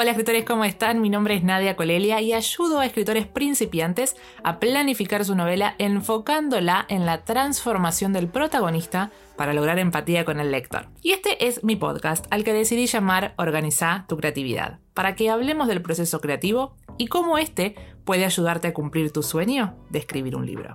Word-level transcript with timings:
Hola 0.00 0.12
escritores, 0.12 0.44
¿cómo 0.44 0.64
están? 0.64 1.00
Mi 1.00 1.10
nombre 1.10 1.34
es 1.34 1.42
Nadia 1.42 1.74
Colelia 1.74 2.20
y 2.20 2.32
ayudo 2.32 2.78
a 2.78 2.86
escritores 2.86 3.26
principiantes 3.26 4.14
a 4.44 4.60
planificar 4.60 5.24
su 5.24 5.34
novela 5.34 5.74
enfocándola 5.78 6.86
en 6.88 7.04
la 7.04 7.24
transformación 7.24 8.12
del 8.12 8.28
protagonista 8.28 9.10
para 9.36 9.54
lograr 9.54 9.80
empatía 9.80 10.24
con 10.24 10.38
el 10.38 10.52
lector. 10.52 10.86
Y 11.02 11.10
este 11.10 11.48
es 11.48 11.64
mi 11.64 11.74
podcast 11.74 12.26
al 12.30 12.44
que 12.44 12.52
decidí 12.52 12.86
llamar 12.86 13.34
Organiza 13.38 14.04
tu 14.08 14.16
creatividad, 14.16 14.78
para 14.94 15.16
que 15.16 15.30
hablemos 15.30 15.66
del 15.66 15.82
proceso 15.82 16.20
creativo 16.20 16.76
y 16.96 17.08
cómo 17.08 17.36
este 17.36 17.74
puede 18.04 18.24
ayudarte 18.24 18.68
a 18.68 18.74
cumplir 18.74 19.10
tu 19.10 19.24
sueño 19.24 19.74
de 19.90 19.98
escribir 19.98 20.36
un 20.36 20.46
libro. 20.46 20.74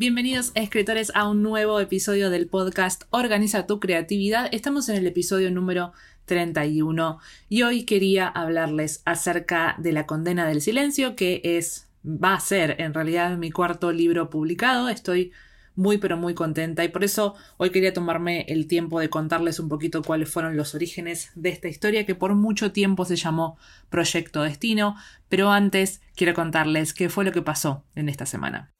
Bienvenidos 0.00 0.52
escritores 0.54 1.12
a 1.14 1.28
un 1.28 1.42
nuevo 1.42 1.78
episodio 1.78 2.30
del 2.30 2.46
podcast 2.46 3.02
Organiza 3.10 3.66
tu 3.66 3.80
creatividad. 3.80 4.48
Estamos 4.50 4.88
en 4.88 4.96
el 4.96 5.06
episodio 5.06 5.50
número 5.50 5.92
31 6.24 7.18
y 7.50 7.64
hoy 7.64 7.84
quería 7.84 8.26
hablarles 8.26 9.02
acerca 9.04 9.74
de 9.76 9.92
La 9.92 10.06
condena 10.06 10.48
del 10.48 10.62
silencio, 10.62 11.16
que 11.16 11.42
es 11.44 11.86
va 12.02 12.32
a 12.32 12.40
ser 12.40 12.76
en 12.80 12.94
realidad 12.94 13.36
mi 13.36 13.50
cuarto 13.50 13.92
libro 13.92 14.30
publicado. 14.30 14.88
Estoy 14.88 15.32
muy 15.74 15.98
pero 15.98 16.16
muy 16.16 16.32
contenta 16.32 16.82
y 16.82 16.88
por 16.88 17.04
eso 17.04 17.34
hoy 17.58 17.68
quería 17.68 17.92
tomarme 17.92 18.46
el 18.48 18.68
tiempo 18.68 19.00
de 19.00 19.10
contarles 19.10 19.60
un 19.60 19.68
poquito 19.68 20.00
cuáles 20.00 20.30
fueron 20.30 20.56
los 20.56 20.74
orígenes 20.74 21.30
de 21.34 21.50
esta 21.50 21.68
historia 21.68 22.06
que 22.06 22.14
por 22.14 22.34
mucho 22.34 22.72
tiempo 22.72 23.04
se 23.04 23.16
llamó 23.16 23.58
Proyecto 23.90 24.40
Destino, 24.40 24.96
pero 25.28 25.50
antes 25.50 26.00
quiero 26.16 26.32
contarles 26.32 26.94
qué 26.94 27.10
fue 27.10 27.26
lo 27.26 27.32
que 27.32 27.42
pasó 27.42 27.84
en 27.94 28.08
esta 28.08 28.24
semana. 28.24 28.72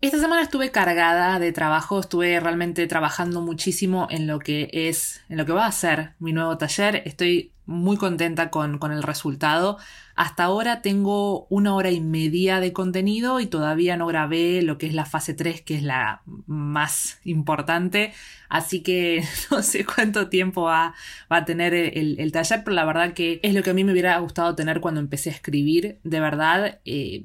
Esta 0.00 0.20
semana 0.20 0.42
estuve 0.42 0.70
cargada 0.70 1.40
de 1.40 1.50
trabajo, 1.50 1.98
estuve 1.98 2.38
realmente 2.38 2.86
trabajando 2.86 3.40
muchísimo 3.40 4.06
en 4.10 4.28
lo 4.28 4.38
que 4.38 4.70
es, 4.72 5.22
en 5.28 5.38
lo 5.38 5.44
que 5.44 5.52
va 5.52 5.66
a 5.66 5.72
ser 5.72 6.12
mi 6.20 6.32
nuevo 6.32 6.56
taller. 6.56 7.02
Estoy 7.04 7.52
muy 7.68 7.98
contenta 7.98 8.50
con, 8.50 8.78
con 8.78 8.92
el 8.92 9.02
resultado. 9.02 9.76
Hasta 10.16 10.44
ahora 10.44 10.80
tengo 10.80 11.46
una 11.48 11.74
hora 11.74 11.90
y 11.90 12.00
media 12.00 12.60
de 12.60 12.72
contenido 12.72 13.38
y 13.40 13.46
todavía 13.46 13.96
no 13.98 14.06
grabé 14.06 14.62
lo 14.62 14.78
que 14.78 14.86
es 14.86 14.94
la 14.94 15.04
fase 15.04 15.34
3, 15.34 15.60
que 15.60 15.76
es 15.76 15.82
la 15.82 16.22
más 16.46 17.20
importante. 17.24 18.14
Así 18.48 18.82
que 18.82 19.22
no 19.50 19.62
sé 19.62 19.84
cuánto 19.84 20.28
tiempo 20.28 20.62
va, 20.62 20.94
a 21.28 21.44
tener 21.44 21.74
el, 21.74 22.32
taller, 22.32 22.64
pero 22.64 22.74
la 22.74 22.86
verdad 22.86 23.12
que 23.12 23.38
es 23.42 23.54
lo 23.54 23.62
que 23.62 23.70
a 23.70 23.74
mí 23.74 23.84
me 23.84 23.92
hubiera 23.92 24.18
gustado 24.18 24.54
tener 24.54 24.80
cuando 24.80 25.00
empecé 25.00 25.28
a 25.28 25.34
escribir. 25.34 25.98
De 26.04 26.20
verdad, 26.20 26.80
eh, 26.86 27.24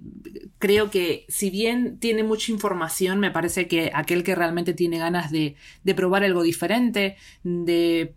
creo 0.59 0.91
que 0.91 1.25
si 1.29 1.49
bien 1.49 1.99
tiene 1.99 2.23
mucha 2.23 2.51
información, 2.51 3.19
me 3.19 3.31
parece 3.31 3.69
que 3.69 3.91
aquel 3.95 4.23
que 4.23 4.35
realmente 4.35 4.73
tiene 4.73 4.97
ganas 4.97 5.31
de, 5.31 5.55
de 5.83 5.95
probar 5.95 6.25
algo 6.25 6.43
diferente, 6.43 7.15
de 7.43 8.13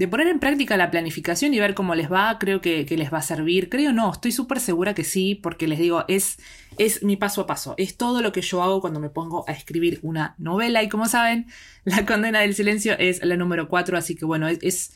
de 0.00 0.08
poner 0.08 0.28
en 0.28 0.40
práctica 0.40 0.78
la 0.78 0.90
planificación 0.90 1.52
y 1.52 1.60
ver 1.60 1.74
cómo 1.74 1.94
les 1.94 2.10
va, 2.10 2.38
creo 2.38 2.62
que, 2.62 2.86
les 2.88 3.12
va 3.12 3.18
a 3.18 3.22
servir. 3.22 3.68
Creo 3.68 3.92
no, 3.92 4.10
estoy 4.10 4.32
súper 4.32 4.58
segura 4.58 4.94
que 4.94 5.04
sí, 5.04 5.34
porque 5.34 5.68
les 5.68 5.78
digo, 5.78 6.06
es, 6.08 6.38
es 6.78 7.02
mi 7.02 7.18
paso 7.18 7.42
a 7.42 7.46
paso, 7.46 7.74
es 7.76 7.98
todo 7.98 8.22
lo 8.22 8.32
que 8.32 8.40
yo 8.40 8.62
hago 8.62 8.80
cuando 8.80 8.98
me 8.98 9.10
pongo 9.10 9.44
a 9.46 9.52
escribir 9.52 9.98
una 10.00 10.36
novela. 10.38 10.82
Y 10.82 10.88
como 10.88 11.06
saben, 11.06 11.48
La 11.84 12.06
condena 12.06 12.40
del 12.40 12.54
silencio 12.54 12.96
es 12.98 13.22
la 13.22 13.36
número 13.36 13.68
4, 13.68 13.98
así 13.98 14.16
que 14.16 14.24
bueno, 14.24 14.48
es, 14.48 14.94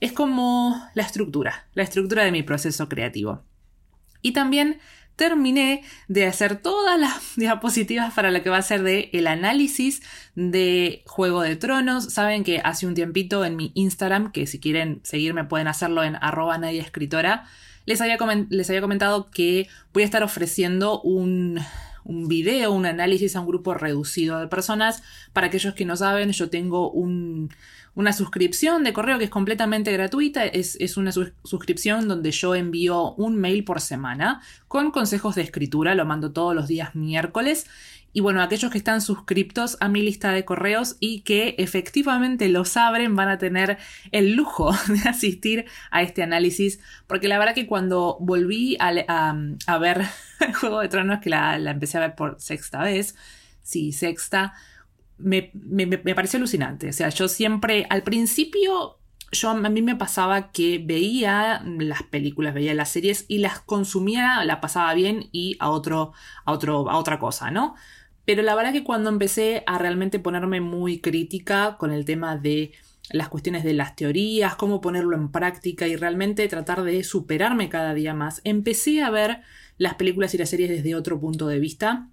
es 0.00 0.12
como 0.12 0.74
la 0.94 1.02
estructura, 1.02 1.68
la 1.74 1.82
estructura 1.82 2.24
de 2.24 2.32
mi 2.32 2.42
proceso 2.42 2.88
creativo. 2.88 3.42
Y 4.22 4.32
también 4.32 4.78
terminé 5.16 5.82
de 6.08 6.26
hacer 6.26 6.56
todas 6.56 6.98
las 7.00 7.14
diapositivas 7.36 8.14
para 8.14 8.30
lo 8.30 8.42
que 8.42 8.50
va 8.50 8.58
a 8.58 8.62
ser 8.62 8.82
de 8.82 9.10
el 9.12 9.26
análisis 9.26 10.02
de 10.34 11.02
Juego 11.06 11.42
de 11.42 11.56
Tronos. 11.56 12.12
Saben 12.12 12.44
que 12.44 12.60
hace 12.62 12.86
un 12.86 12.94
tiempito 12.94 13.44
en 13.44 13.56
mi 13.56 13.72
Instagram, 13.74 14.30
que 14.30 14.46
si 14.46 14.60
quieren 14.60 15.00
seguirme 15.02 15.44
pueden 15.44 15.68
hacerlo 15.68 16.04
en 16.04 16.16
arroba 16.16 16.58
nadie 16.58 16.82
les 17.86 18.00
había, 18.00 18.18
les 18.50 18.68
había 18.68 18.80
comentado 18.80 19.30
que 19.30 19.68
voy 19.92 20.02
a 20.02 20.06
estar 20.06 20.22
ofreciendo 20.22 21.00
un, 21.00 21.60
un 22.04 22.28
video, 22.28 22.72
un 22.72 22.84
análisis 22.84 23.36
a 23.36 23.40
un 23.40 23.46
grupo 23.46 23.74
reducido 23.74 24.38
de 24.38 24.48
personas. 24.48 25.02
Para 25.32 25.46
aquellos 25.46 25.74
que 25.74 25.84
no 25.84 25.96
saben, 25.96 26.32
yo 26.32 26.50
tengo 26.50 26.90
un, 26.90 27.50
una 27.96 28.12
suscripción 28.12 28.84
de 28.84 28.92
correo 28.92 29.18
que 29.18 29.24
es 29.24 29.30
completamente 29.30 29.90
gratuita. 29.90 30.44
Es, 30.44 30.96
una 30.98 31.12
suscripción 31.12 32.06
donde 32.06 32.30
yo 32.30 32.54
envío 32.54 33.14
un 33.14 33.36
mail 33.36 33.64
por 33.64 33.80
semana 33.80 34.42
con 34.68 34.90
consejos 34.90 35.34
de 35.34 35.42
escritura. 35.42 35.94
Lo 35.94 36.04
mando 36.04 36.30
todos 36.30 36.54
los 36.54 36.68
días 36.68 36.94
miércoles. 36.94 37.66
Y 38.12 38.20
bueno, 38.20 38.42
aquellos 38.42 38.70
que 38.70 38.78
están 38.78 39.00
suscriptos 39.00 39.78
a 39.80 39.88
mi 39.88 40.02
lista 40.02 40.30
de 40.32 40.44
correos 40.44 40.96
y 41.00 41.22
que 41.22 41.54
efectivamente 41.56 42.50
los 42.50 42.76
abren 42.76 43.16
van 43.16 43.28
a 43.28 43.38
tener 43.38 43.78
el 44.12 44.34
lujo 44.34 44.72
de 44.88 45.08
asistir 45.08 45.64
a 45.90 46.02
este 46.02 46.22
análisis. 46.22 46.80
Porque 47.06 47.28
la 47.28 47.38
verdad 47.38 47.54
que 47.54 47.66
cuando 47.66 48.18
volví 48.20 48.76
a, 48.78 48.92
ver 49.80 50.02
el 50.40 50.54
Juego 50.60 50.80
de 50.80 50.88
Tronos, 50.88 51.20
que 51.20 51.30
la, 51.30 51.58
la 51.58 51.70
empecé 51.70 51.96
a 51.96 52.02
ver 52.02 52.14
por 52.14 52.38
sexta 52.40 52.82
vez, 52.82 53.16
sí, 53.62 53.92
sexta, 53.92 54.52
me, 55.18 55.50
me, 55.54 55.86
me, 55.86 56.14
pareció 56.14 56.38
alucinante. 56.38 56.88
O 56.88 56.92
sea, 56.92 57.08
yo 57.08 57.28
siempre, 57.28 57.86
al 57.90 58.02
principio, 58.02 58.98
yo 59.32 59.50
a 59.50 59.54
mí 59.54 59.82
me 59.82 59.96
pasaba 59.96 60.50
que 60.52 60.78
veía 60.78 61.62
las 61.64 62.02
películas, 62.02 62.54
veía 62.54 62.74
las 62.74 62.90
series 62.90 63.24
y 63.28 63.38
las 63.38 63.60
consumía, 63.60 64.44
la 64.44 64.60
pasaba 64.60 64.92
bien 64.94 65.28
y 65.32 65.56
a 65.58 65.70
otro, 65.70 66.12
a 66.44 66.52
otro, 66.52 66.90
a 66.90 66.98
otra 66.98 67.18
cosa, 67.18 67.50
¿no? 67.50 67.74
Pero 68.24 68.42
la 68.42 68.54
verdad 68.54 68.72
que 68.72 68.84
cuando 68.84 69.08
empecé 69.08 69.62
a 69.66 69.78
realmente 69.78 70.18
ponerme 70.18 70.60
muy 70.60 71.00
crítica 71.00 71.76
con 71.78 71.92
el 71.92 72.04
tema 72.04 72.36
de 72.36 72.72
las 73.10 73.28
cuestiones 73.28 73.62
de 73.62 73.72
las 73.72 73.94
teorías, 73.94 74.56
cómo 74.56 74.80
ponerlo 74.80 75.16
en 75.16 75.30
práctica 75.30 75.86
y 75.86 75.94
realmente 75.96 76.48
tratar 76.48 76.82
de 76.82 77.04
superarme 77.04 77.68
cada 77.68 77.94
día 77.94 78.14
más, 78.14 78.40
empecé 78.42 79.02
a 79.02 79.10
ver 79.10 79.42
las 79.78 79.94
películas 79.94 80.34
y 80.34 80.38
las 80.38 80.50
series 80.50 80.70
desde 80.70 80.96
otro 80.96 81.20
punto 81.20 81.46
de 81.46 81.60
vista 81.60 82.08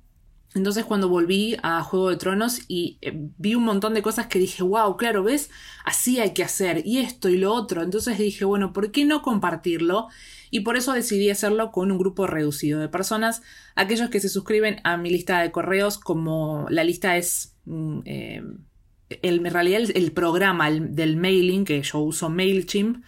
entonces 0.55 0.85
cuando 0.85 1.09
volví 1.09 1.57
a 1.63 1.81
Juego 1.83 2.09
de 2.09 2.17
Tronos 2.17 2.61
y 2.67 2.97
eh, 3.01 3.11
vi 3.37 3.55
un 3.55 3.63
montón 3.63 3.93
de 3.93 4.01
cosas 4.01 4.27
que 4.27 4.39
dije, 4.39 4.61
wow, 4.63 4.97
claro, 4.97 5.23
¿ves? 5.23 5.49
Así 5.83 6.19
hay 6.19 6.33
que 6.33 6.43
hacer, 6.43 6.83
y 6.85 6.99
esto 6.99 7.29
y 7.29 7.37
lo 7.37 7.53
otro. 7.53 7.81
Entonces 7.81 8.17
dije, 8.17 8.45
bueno, 8.45 8.73
¿por 8.73 8.91
qué 8.91 9.05
no 9.05 9.21
compartirlo? 9.21 10.07
Y 10.51 10.59
por 10.59 10.77
eso 10.77 10.93
decidí 10.93 11.29
hacerlo 11.29 11.71
con 11.71 11.91
un 11.91 11.97
grupo 11.97 12.27
reducido 12.27 12.79
de 12.79 12.87
personas, 12.87 13.41
aquellos 13.75 14.09
que 14.09 14.19
se 14.19 14.29
suscriben 14.29 14.81
a 14.83 14.97
mi 14.97 15.09
lista 15.09 15.41
de 15.41 15.51
correos, 15.51 15.97
como 15.97 16.67
la 16.69 16.83
lista 16.83 17.17
es... 17.17 17.55
Mm, 17.65 17.99
eh, 18.05 18.43
el, 19.21 19.45
en 19.45 19.53
realidad 19.53 19.81
el, 19.93 20.11
programa 20.11 20.71
del 20.71 21.17
mailing, 21.17 21.65
que 21.65 21.81
yo 21.83 21.99
uso 21.99 22.29
MailChimp, 22.29 23.03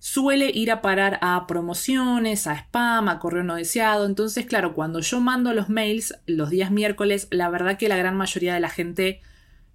suele 0.00 0.50
ir 0.52 0.72
a 0.72 0.80
parar 0.80 1.18
a 1.20 1.46
promociones, 1.46 2.46
a 2.46 2.54
spam, 2.54 3.08
a 3.08 3.18
correo 3.20 3.44
no 3.44 3.54
deseado. 3.54 4.06
Entonces, 4.06 4.46
claro, 4.46 4.74
cuando 4.74 5.00
yo 5.00 5.20
mando 5.20 5.52
los 5.52 5.68
mails 5.68 6.14
los 6.26 6.50
días 6.50 6.72
miércoles, 6.72 7.28
la 7.30 7.50
verdad 7.50 7.78
que 7.78 7.88
la 7.88 7.98
gran 7.98 8.16
mayoría 8.16 8.54
de 8.54 8.60
la 8.60 8.70
gente 8.70 9.20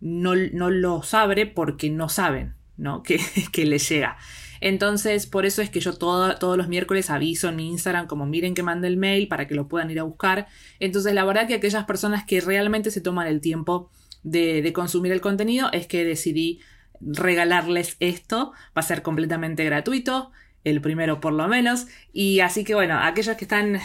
no, 0.02 0.35
no 0.35 0.72
los 0.72 1.14
abre 1.14 1.46
porque 1.46 1.90
no 1.91 2.09
saben, 2.09 2.56
¿no? 2.75 3.03
Que, 3.03 3.19
que 3.52 3.66
les 3.66 3.88
llega. 3.88 4.18
Entonces, 4.62 5.28
por 5.28 5.46
eso 5.46 5.62
es 5.62 5.69
que 5.69 5.80
yo 5.80 5.94
todos 5.94 6.58
los 6.58 6.68
miércoles 6.68 7.12
aviso 7.12 7.50
en 7.50 7.58
mi 7.58 7.69
Instagram 7.69 8.08
como 8.08 8.25
miren 8.25 8.56
que 8.56 8.64
mande 8.64 8.88
el 8.88 8.97
mail 8.97 9.28
para 9.28 9.47
que 9.47 9.53
lo 9.53 9.68
puedan 9.68 9.91
ir 9.91 10.00
a 10.00 10.03
buscar. 10.03 10.47
Entonces, 10.80 11.14
la 11.14 11.24
verdad 11.24 11.47
que 11.47 11.53
aquellas 11.53 11.85
personas 11.85 12.25
que 12.25 12.41
realmente 12.41 12.90
se 12.90 13.00
toman 13.00 13.28
el 13.28 13.41
tiempo 13.41 13.91
de, 14.24 14.64
de 14.64 14.74
consumir 14.74 15.12
el 15.12 15.22
contenido 15.22 15.69
es 15.72 15.85
que 15.85 16.03
decidí 16.03 16.62
regalarles 17.02 17.98
esto. 18.00 18.52
Va 18.78 18.82
a 18.82 18.84
ser 18.84 19.02
completamente 19.02 19.64
gratuito, 19.64 20.32
el 20.64 20.82
primero 20.82 21.20
por 21.20 21.34
lo 21.34 21.48
menos. 21.48 21.88
Y 22.14 22.40
así 22.40 22.64
que 22.64 22.76
bueno, 22.76 23.00
aquellos 23.00 23.38
que 23.38 23.46
están 23.46 23.80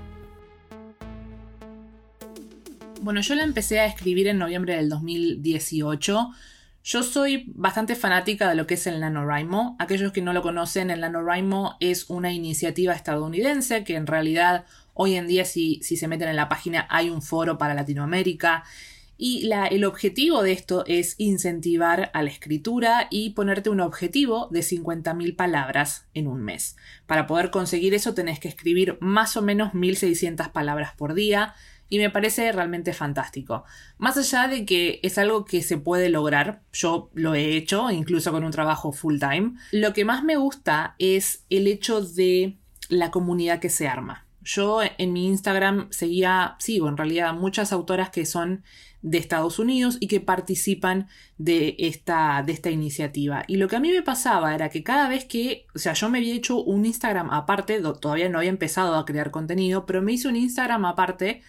Bueno, 3.01 3.23
yo 3.23 3.35
la 3.37 3.45
empecé 3.45 3.81
a 3.81 3.87
escribir 3.87 4.29
en 4.29 4.37
noviembre 4.37 4.77
del 4.77 4.91
2018. 4.91 6.29
Yo 6.85 7.05
soy 7.05 7.45
bastante 7.55 7.95
fanática 7.95 8.49
de 8.49 8.57
lo 8.57 8.67
que 8.67 8.75
es 8.75 8.87
el 8.89 8.99
NaNoWriMo. 8.99 9.77
Aquellos 9.79 10.11
que 10.13 10.21
no 10.21 10.33
lo 10.33 10.43
conocen, 10.43 10.91
el 10.91 11.01
NaNoWriMo 11.01 11.77
es 11.79 12.11
una 12.11 12.33
iniciativa 12.33 12.93
estadounidense 12.93 13.85
que 13.85 13.95
en 13.95 14.09
realidad 14.09 14.65
hoy 14.93 15.15
en 15.15 15.29
día 15.29 15.45
si, 15.45 15.81
se 15.83 16.09
meten 16.09 16.29
en 16.29 16.37
la 16.37 16.49
página 16.49 16.89
hay 16.91 17.09
un 17.09 17.23
foro 17.23 17.57
para 17.57 17.75
Latinoamérica. 17.75 18.65
Y 19.17 19.49
el 19.71 19.85
objetivo 19.85 20.43
de 20.43 20.51
esto 20.51 20.83
es 20.89 21.15
incentivar 21.19 22.11
a 22.13 22.25
la 22.25 22.31
escritura 22.31 23.07
y 23.09 23.31
ponerte 23.31 23.71
un 23.71 23.81
objetivo 23.81 24.49
de 24.51 24.61
50.000 24.61 25.37
palabras 25.37 26.07
en 26.15 26.27
un 26.27 26.43
mes. 26.43 26.77
Para 27.07 27.29
poder 27.29 27.51
conseguir 27.51 27.95
eso 27.95 28.15
tenés 28.15 28.41
que 28.41 28.49
escribir 28.49 28.99
más 29.01 29.37
o 29.37 29.43
menos 29.43 29.75
1.600 29.75 30.51
palabras 30.51 30.95
por 30.97 31.15
día 31.15 31.55
y 31.93 31.99
me 31.99 32.09
parece 32.09 32.51
realmente 32.53 32.95
fantástico. 32.95 33.65
Más 33.99 34.17
allá 34.17 34.49
de 34.49 34.65
que 34.65 34.99
es 35.03 35.19
algo 35.19 35.45
que 35.45 35.61
se 35.61 35.77
puede 35.77 36.09
lograr, 36.09 36.63
yo 36.73 37.11
lo 37.13 37.35
he 37.35 37.55
hecho, 37.55 37.91
incluso 37.91 38.33
con 38.33 38.45
un 38.45 38.51
trabajo 38.51 38.93
full 38.93 39.19
time, 39.19 39.57
lo 39.73 39.93
que 39.93 40.07
más 40.07 40.25
me 40.25 40.37
gusta 40.37 40.95
es 40.99 41.45
el 41.51 41.67
hecho 41.67 42.01
de 42.01 42.57
la 42.89 43.11
comunidad 43.11 43.61
que 43.61 43.69
se 43.69 43.89
arma. 43.89 44.27
Yo 44.41 44.81
en 44.97 45.13
mi 45.13 45.27
Instagram 45.27 45.89
seguía, 45.91 46.57
sigo 46.61 46.89
en 46.89 46.97
realidad, 46.97 47.35
muchas 47.35 47.75
autoras 47.75 48.09
que 48.09 48.25
son 48.25 48.65
de 49.03 49.19
Estados 49.19 49.59
Unidos 49.59 49.99
y 50.01 50.09
que 50.09 50.21
participan 50.21 51.09
de 51.37 51.77
esta, 51.79 52.43
de 52.43 52.55
esta 52.55 52.71
iniciativa. 52.71 53.45
Y 53.49 53.57
lo 53.57 53.69
que 53.69 53.77
a 53.77 53.81
mí 53.81 53.91
me 53.91 54.03
pasaba 54.03 54.55
era 54.55 54.71
que 54.71 54.83
cada 54.83 55.11
vez 55.11 55.27
que, 55.27 55.67
o 55.75 55.79
sea, 55.79 55.93
yo 55.93 56.09
me 56.09 56.19
había 56.19 56.35
hecho 56.35 56.57
un 56.57 56.87
Instagram 56.87 57.29
aparte, 57.31 57.83
todavía 58.01 58.31
no 58.31 58.39
había 58.39 58.49
empezado 58.49 58.95
a 58.95 59.05
crear 59.05 59.31
contenido, 59.31 59.85
pero 59.85 60.01
me 60.01 60.13
hice 60.13 60.29
un 60.29 60.37
Instagram 60.37 60.87
aparte 60.87 61.43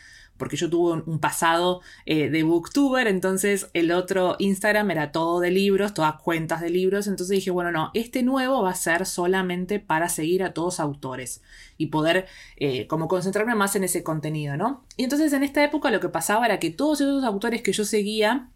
porque 0.43 0.57
yo 0.57 0.69
tuve 0.69 1.01
un, 1.05 1.19
pasado 1.19 1.79
eh, 2.05 2.29
de 2.29 2.43
booktuber, 2.43 3.07
entonces 3.07 3.69
el 3.71 3.93
otro 3.93 4.35
Instagram 4.39 4.91
era 4.91 5.13
todo 5.13 5.39
de 5.39 5.51
libros, 5.51 5.93
todas 5.93 6.15
cuentas 6.21 6.59
de 6.59 6.69
libros, 6.69 7.07
entonces 7.07 7.35
dije, 7.37 7.49
bueno, 7.49 7.71
no, 7.71 7.91
este 7.93 8.23
nuevo 8.23 8.61
va 8.61 8.71
a 8.71 8.75
ser 8.75 9.05
solamente 9.05 9.79
para 9.79 10.09
seguir 10.09 10.43
a 10.43 10.53
todos 10.53 10.81
autores 10.81 11.41
y 11.77 11.85
poder 11.85 12.25
eh, 12.57 12.87
como 12.87 13.07
concentrarme 13.07 13.55
más 13.55 13.77
en 13.77 13.85
ese 13.85 14.03
contenido, 14.03 14.57
¿no? 14.57 14.83
Y 14.97 15.05
entonces 15.05 15.31
en 15.31 15.43
esta 15.43 15.63
época 15.63 15.91
lo 15.91 16.01
que 16.01 16.09
pasaba 16.09 16.45
era 16.45 16.59
que 16.59 16.71
todos 16.71 16.99
esos 16.99 17.23
autores 17.23 17.61
que 17.61 17.71
yo 17.71 17.85
seguía 17.85 18.49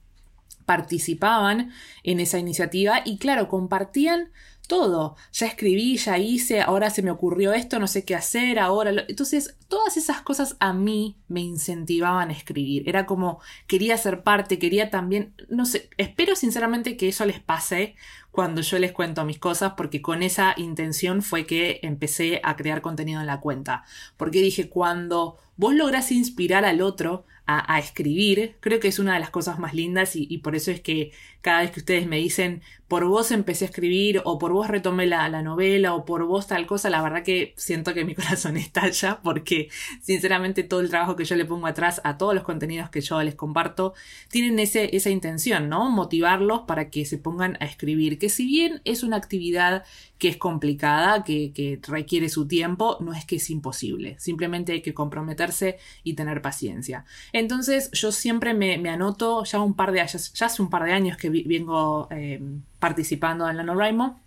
participaban 0.65 1.71
en 2.03 2.19
esa 2.19 2.37
iniciativa 2.37 2.99
y 3.05 3.17
claro, 3.17 3.47
compartían 3.47 4.29
todo. 4.67 5.15
Ya 5.31 5.47
escribí, 5.47 5.97
ya 5.97 6.17
hice, 6.17 6.61
ahora 6.61 6.89
se 6.89 7.01
me 7.01 7.11
ocurrió 7.11 7.53
esto, 7.53 7.79
no 7.79 7.87
sé 7.87 8.03
qué 8.03 8.15
hacer, 8.15 8.59
ahora... 8.59 9.05
Entonces, 9.07 9.55
todas 9.67 9.97
esas 9.97 10.21
cosas 10.21 10.57
a 10.59 10.73
mí 10.73 11.17
me 11.27 11.41
incentivaban 11.41 12.29
a 12.29 12.33
escribir. 12.33 12.87
Era 12.87 13.05
como, 13.05 13.39
quería 13.65 13.97
ser 13.97 14.23
parte, 14.23 14.59
quería 14.59 14.89
también, 14.89 15.33
no 15.49 15.65
sé, 15.65 15.89
espero 15.97 16.35
sinceramente 16.35 16.97
que 16.97 17.09
eso 17.09 17.25
les 17.25 17.39
pase 17.39 17.95
cuando 18.31 18.61
yo 18.61 18.77
les 18.77 18.91
cuento 18.91 19.25
mis 19.25 19.39
cosas, 19.39 19.73
porque 19.75 20.01
con 20.01 20.21
esa 20.21 20.53
intención 20.57 21.23
fue 21.23 21.47
que 21.47 21.79
empecé 21.81 22.39
a 22.43 22.55
crear 22.55 22.81
contenido 22.81 23.19
en 23.19 23.25
la 23.25 23.39
cuenta. 23.39 23.83
Porque 24.15 24.41
dije, 24.41 24.69
cuando 24.69 25.37
vos 25.55 25.73
lográs 25.73 26.11
inspirar 26.11 26.63
al 26.63 26.81
otro 26.81 27.25
a, 27.47 27.79
escribir, 27.79 28.57
creo 28.59 28.79
que 28.81 28.89
es 28.89 28.99
una 28.99 29.13
de 29.13 29.21
las 29.21 29.29
cosas 29.29 29.57
más 29.57 29.73
lindas 29.73 30.15
y, 30.15 30.37
por 30.39 30.55
eso 30.55 30.69
es 30.69 30.81
que 30.81 31.11
cada 31.47 31.61
vez 31.61 31.71
que 31.71 31.79
ustedes 31.79 32.05
me 32.07 32.17
dicen, 32.17 32.61
por 32.89 33.05
vos 33.05 33.31
empecé 33.31 33.63
a 33.63 33.69
escribir 33.69 34.21
o 34.25 34.37
por 34.37 34.51
vos 34.51 34.67
retomé 34.67 35.05
la, 35.05 35.29
la 35.29 35.41
novela 35.41 35.93
o 35.93 36.03
por 36.03 36.25
vos 36.25 36.45
tal 36.47 36.67
cosa, 36.67 36.89
la 36.89 37.01
verdad 37.01 37.23
que 37.23 37.53
siento 37.55 37.93
que 37.93 38.03
mi 38.03 38.15
corazón 38.15 38.57
estalla 38.57 39.21
porque 39.23 39.69
sinceramente 40.01 40.63
todo 40.63 40.81
el 40.81 40.89
trabajo 40.89 41.15
que 41.15 41.23
yo 41.23 41.37
le 41.37 41.45
pongo 41.45 41.67
atrás 41.67 42.01
a 42.03 42.17
todos 42.17 42.35
los 42.35 42.43
contenidos 42.43 42.89
que 42.89 42.99
yo 42.99 43.23
les 43.23 43.35
comparto 43.35 43.93
tienen 44.29 44.59
ese, 44.59 44.93
esa 44.93 45.09
intención, 45.09 45.69
¿no? 45.69 45.89
Motivarlos 45.89 46.63
para 46.67 46.89
que 46.89 47.05
se 47.05 47.17
pongan 47.17 47.57
a 47.61 47.65
escribir, 47.65 48.19
que 48.19 48.27
si 48.27 48.45
bien 48.45 48.81
es 48.83 49.03
una 49.03 49.15
actividad 49.15 49.85
que 50.17 50.27
es 50.27 50.37
complicada, 50.37 51.23
que, 51.23 51.53
que 51.53 51.79
requiere 51.87 52.27
su 52.27 52.45
tiempo, 52.45 52.97
no 52.99 53.13
es 53.13 53.23
que 53.23 53.37
es 53.37 53.49
imposible, 53.49 54.15
simplemente 54.19 54.73
hay 54.73 54.81
que 54.81 54.93
comprometerse 54.93 55.77
y 56.03 56.13
tener 56.13 56.41
paciencia. 56.41 57.05
Entonces 57.31 57.89
yo 57.91 58.11
siempre 58.11 58.53
me, 58.53 58.89
anoto, 58.89 59.43
ya 59.43 59.61
un 59.61 59.75
par 59.75 59.91
de 59.91 60.01
años, 60.01 60.33
ya 60.33 60.47
hace 60.47 60.61
un 60.61 60.69
par 60.69 60.83
de 60.83 60.93
años 60.93 61.17
que 61.17 61.29
vengo 61.43 62.07
eh, 62.11 62.41
participando 62.79 63.49
en 63.49 63.57
la 63.57 63.63
NaNoWriMo. 63.63 64.19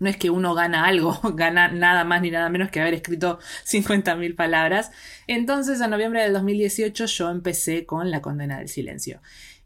No 0.00 0.08
es 0.08 0.16
que 0.16 0.28
uno 0.30 0.54
gana 0.54 0.86
algo, 0.86 1.18
gana 1.34 1.68
nada 1.68 2.04
más 2.04 2.20
ni 2.22 2.30
nada 2.30 2.48
menos 2.48 2.70
que 2.70 2.80
haber 2.80 2.94
escrito 2.94 3.38
50.000 3.66 4.34
palabras. 4.34 4.90
Entonces, 5.26 5.80
en 5.80 5.90
noviembre 5.90 6.22
del 6.22 6.32
2018 6.32 7.06
yo 7.06 7.30
empecé 7.30 7.86
con 7.86 8.10
La 8.10 8.20
condena 8.20 8.58
del 8.58 8.68
silencio 8.68 9.20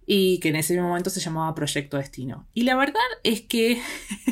y 0.07 0.39
que 0.41 0.49
en 0.49 0.57
ese 0.57 0.81
momento 0.81 1.11
se 1.11 1.21
llamaba 1.21 1.55
Proyecto 1.55 1.99
Destino. 1.99 2.47
Y 2.55 2.63
la 2.63 2.77
verdad 2.77 3.01
es 3.25 3.43
que 3.43 3.81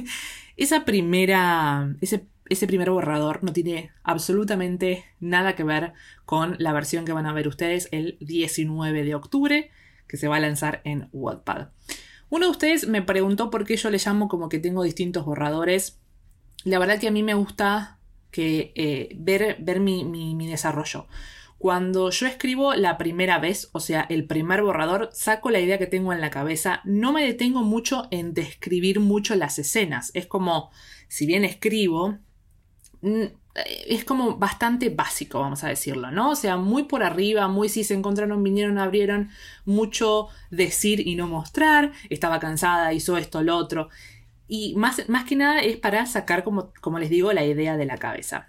esa 0.56 0.84
primera, 0.84 1.94
ese 2.00 2.24
ese 2.48 2.66
primer 2.66 2.90
borrador 2.90 3.42
no 3.42 3.52
tiene 3.52 3.90
absolutamente 4.02 5.04
nada 5.20 5.54
que 5.54 5.64
ver 5.64 5.92
con 6.24 6.56
la 6.58 6.72
versión 6.72 7.04
que 7.04 7.12
van 7.12 7.26
a 7.26 7.32
ver 7.32 7.48
ustedes 7.48 7.88
el 7.92 8.16
19 8.20 9.04
de 9.04 9.14
octubre, 9.14 9.70
que 10.06 10.16
se 10.16 10.28
va 10.28 10.36
a 10.36 10.40
lanzar 10.40 10.80
en 10.84 11.08
Wattpad. 11.12 11.68
Uno 12.28 12.46
de 12.46 12.50
ustedes 12.50 12.88
me 12.88 13.02
preguntó 13.02 13.50
por 13.50 13.64
qué 13.64 13.76
yo 13.76 13.90
le 13.90 13.98
llamo 13.98 14.28
como 14.28 14.48
que 14.48 14.58
tengo 14.58 14.82
distintos 14.82 15.24
borradores. 15.24 16.00
La 16.64 16.78
verdad 16.78 16.98
que 16.98 17.08
a 17.08 17.12
mí 17.12 17.22
me 17.22 17.34
gusta 17.34 17.98
que, 18.30 18.72
eh, 18.74 19.14
ver, 19.16 19.56
ver 19.60 19.80
mi, 19.80 20.04
mi 20.04 20.46
desarrollo. 20.46 21.06
Cuando 21.58 22.10
yo 22.10 22.26
escribo 22.26 22.74
la 22.74 22.98
primera 22.98 23.38
vez, 23.38 23.70
o 23.72 23.80
sea, 23.80 24.06
el 24.10 24.26
primer 24.26 24.62
borrador, 24.62 25.08
saco 25.12 25.50
la 25.50 25.60
idea 25.60 25.78
que 25.78 25.86
tengo 25.86 26.12
en 26.12 26.20
la 26.20 26.30
cabeza, 26.30 26.80
no 26.84 27.12
me 27.12 27.24
detengo 27.24 27.62
mucho 27.62 28.08
en 28.10 28.34
describir 28.34 29.00
mucho 29.00 29.34
las 29.36 29.58
escenas. 29.58 30.10
Es 30.12 30.26
como, 30.26 30.70
si 31.08 31.24
bien 31.24 31.44
escribo, 31.44 32.18
es 33.86 34.04
como 34.04 34.36
bastante 34.36 34.90
básico, 34.90 35.40
vamos 35.40 35.64
a 35.64 35.68
decirlo, 35.68 36.10
¿no? 36.10 36.30
O 36.30 36.36
sea, 36.36 36.56
muy 36.56 36.84
por 36.84 37.02
arriba, 37.02 37.48
muy 37.48 37.68
si 37.68 37.84
se 37.84 37.94
encontraron, 37.94 38.42
vinieron, 38.42 38.78
abrieron, 38.78 39.30
mucho 39.64 40.28
decir 40.50 41.06
y 41.06 41.16
no 41.16 41.26
mostrar, 41.26 41.92
estaba 42.10 42.40
cansada, 42.40 42.92
hizo 42.92 43.16
esto, 43.16 43.42
lo 43.42 43.56
otro. 43.56 43.88
Y 44.48 44.74
más, 44.76 45.08
más 45.08 45.24
que 45.24 45.36
nada 45.36 45.60
es 45.60 45.76
para 45.76 46.06
sacar, 46.06 46.44
como, 46.44 46.72
como 46.80 46.98
les 46.98 47.10
digo, 47.10 47.32
la 47.32 47.44
idea 47.44 47.76
de 47.76 47.86
la 47.86 47.98
cabeza. 47.98 48.48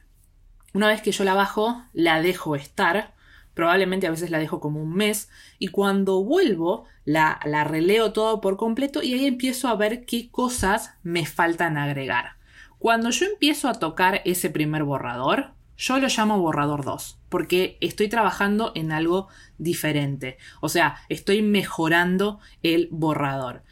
Una 0.73 0.87
vez 0.87 1.01
que 1.01 1.11
yo 1.11 1.23
la 1.23 1.33
bajo, 1.33 1.83
la 1.93 2.21
dejo 2.21 2.55
estar, 2.55 3.13
probablemente 3.53 4.05
a 4.05 4.11
veces 4.11 4.29
la 4.29 4.37
dejo 4.37 4.59
como 4.59 4.81
un 4.81 4.93
mes, 4.93 5.29
y 5.57 5.69
cuando 5.69 6.23
vuelvo, 6.23 6.85
la, 7.05 7.39
la 7.45 7.63
releo 7.63 8.13
todo 8.13 8.41
por 8.41 8.57
completo 8.57 9.01
y 9.01 9.13
ahí 9.13 9.25
empiezo 9.25 9.69
a 9.69 9.75
ver 9.75 10.05
qué 10.05 10.29
cosas 10.29 10.93
me 11.03 11.25
faltan 11.25 11.77
agregar. 11.77 12.36
Cuando 12.79 13.09
yo 13.09 13.25
empiezo 13.25 13.69
a 13.69 13.73
tocar 13.73 14.21
ese 14.23 14.49
primer 14.49 14.83
borrador, 14.83 15.53
yo 15.77 15.99
lo 15.99 16.07
llamo 16.07 16.39
borrador 16.39 16.83
2, 16.83 17.19
porque 17.29 17.77
estoy 17.81 18.07
trabajando 18.07 18.71
en 18.75 18.91
algo 18.91 19.27
diferente. 19.57 20.37
O 20.61 20.69
sea, 20.69 20.97
estoy 21.09 21.41
mejorando 21.41 22.39
el 22.63 22.87
borrador 22.91 23.63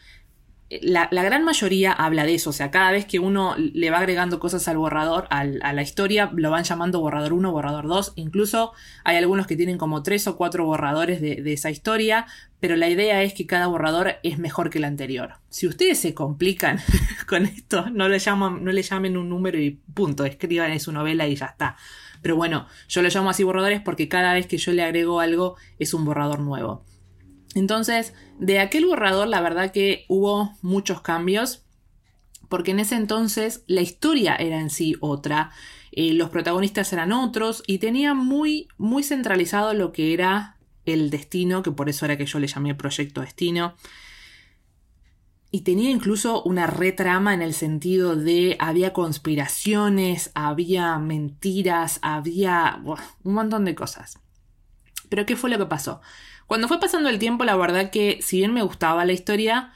la, 0.70 1.08
gran 1.24 1.44
mayoría 1.44 1.92
habla 1.92 2.26
de 2.26 2.36
eso, 2.36 2.50
o 2.50 2.54
sea, 2.54 2.72
cada 2.72 2.92
vez 2.92 3.06
que 3.06 3.20
uno 3.20 3.56
le 3.58 3.92
va 3.92 4.00
agregando 4.00 4.40
cosas 4.40 4.68
al 4.68 4.78
borrador, 4.78 5.28
a 5.30 5.44
la 5.46 5.82
historia, 5.82 6.32
lo 6.34 6.50
van 6.50 6.64
llamando 6.64 7.00
borrador 7.02 7.34
1, 7.34 7.52
borrador 7.52 7.88
2, 7.88 8.14
incluso 8.16 8.74
hay 9.04 9.18
algunos 9.18 9.46
que 9.46 9.56
tienen 9.56 9.78
como 9.78 10.02
3 10.02 10.28
o 10.28 10.38
4 10.38 10.66
borradores 10.66 11.22
de, 11.22 11.54
esa 11.54 11.70
historia, 11.70 12.26
pero 12.60 12.76
la 12.78 12.90
idea 12.90 13.22
es 13.22 13.34
que 13.36 13.46
cada 13.46 13.68
borrador 13.68 14.16
es 14.24 14.40
mejor 14.40 14.72
que 14.72 14.80
el 14.80 14.86
anterior. 14.86 15.36
Si 15.50 15.68
ustedes 15.68 16.00
se 16.00 16.16
complican 16.16 16.80
con 17.28 17.46
esto, 17.46 17.90
no 17.92 18.10
le, 18.10 18.18
no 18.26 18.72
le 18.72 18.82
llamen 18.82 19.18
un 19.18 19.30
número 19.30 19.60
y 19.60 19.80
punto, 19.94 20.26
escriban 20.26 20.72
en 20.72 20.80
su 20.80 20.92
novela 20.92 21.28
y 21.28 21.36
ya 21.36 21.46
está. 21.46 21.78
Pero 22.24 22.36
bueno, 22.36 22.66
yo 22.88 23.04
lo 23.04 23.10
llamo 23.10 23.30
así 23.30 23.44
borradores 23.44 23.82
porque 23.82 24.10
cada 24.10 24.34
vez 24.34 24.48
que 24.48 24.58
yo 24.58 24.72
le 24.72 24.84
agrego 24.84 25.20
algo 25.20 25.58
es 25.78 25.94
un 25.94 26.06
borrador 26.06 26.40
nuevo. 26.40 26.84
Entonces, 27.56 28.14
de 28.38 28.60
aquel 28.60 28.86
borrador, 28.86 29.28
la 29.28 29.42
verdad 29.42 29.72
que 29.72 30.06
hubo 30.10 30.54
muchos 30.62 31.02
cambios, 31.02 31.64
porque 32.50 32.72
en 32.72 32.80
ese 32.80 32.96
entonces 32.96 33.64
la 33.66 33.82
historia 33.82 34.36
era 34.36 34.60
en 34.60 34.70
sí 34.70 34.96
otra, 35.00 35.52
eh, 35.94 36.14
los 36.14 36.30
protagonistas 36.30 36.92
eran 36.92 37.14
otros 37.14 37.64
y 37.66 37.78
tenía 37.78 38.14
muy, 38.14 38.68
muy 38.78 39.02
centralizado 39.02 39.74
lo 39.74 39.94
que 39.94 40.14
era 40.14 40.58
el 40.86 41.10
destino, 41.10 41.64
que 41.64 41.72
por 41.72 41.88
eso 41.90 42.06
era 42.06 42.18
que 42.18 42.26
yo 42.26 42.40
le 42.40 42.48
llamé 42.48 42.76
Proyecto 42.76 43.22
Destino. 43.22 43.76
Y 45.50 45.62
tenía 45.62 45.90
incluso 45.90 46.44
una 46.44 46.68
retrama 46.68 47.34
en 47.34 47.42
el 47.42 47.54
sentido 47.54 48.18
de 48.18 48.58
había 48.60 48.92
conspiraciones, 48.92 50.32
había 50.36 51.00
mentiras, 51.00 52.00
había 52.02 52.82
un 53.24 53.34
montón 53.34 53.64
de 53.64 53.74
cosas. 53.74 54.20
Pero 55.10 55.26
¿qué 55.26 55.36
fue 55.36 55.50
lo 55.50 55.58
que 55.58 55.66
pasó? 55.66 56.02
Cuando 56.48 56.68
fue 56.68 56.80
pasando 56.80 57.10
el 57.10 57.20
tiempo, 57.20 57.44
la 57.44 57.56
verdad 57.56 57.90
que 57.90 58.20
si 58.22 58.38
bien 58.38 58.54
me 58.54 58.62
gustaba 58.62 59.06
la 59.06 59.14
historia, 59.14 59.74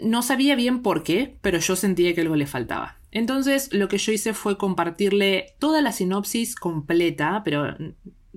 no 0.00 0.22
sabía 0.22 0.54
bien 0.54 0.82
por 0.82 1.02
qué, 1.02 1.38
pero 1.42 1.58
yo 1.58 1.76
sentía 1.76 2.14
que 2.14 2.20
algo 2.20 2.36
le 2.36 2.46
faltaba. 2.46 2.96
Entonces 3.10 3.72
lo 3.72 3.88
que 3.88 3.98
yo 3.98 4.12
hice 4.12 4.34
fue 4.34 4.58
compartirle 4.58 5.56
toda 5.58 5.80
la 5.80 5.92
sinopsis 5.92 6.54
completa, 6.54 7.42
pero, 7.44 7.76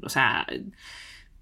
o 0.02 0.10
sea, 0.10 0.48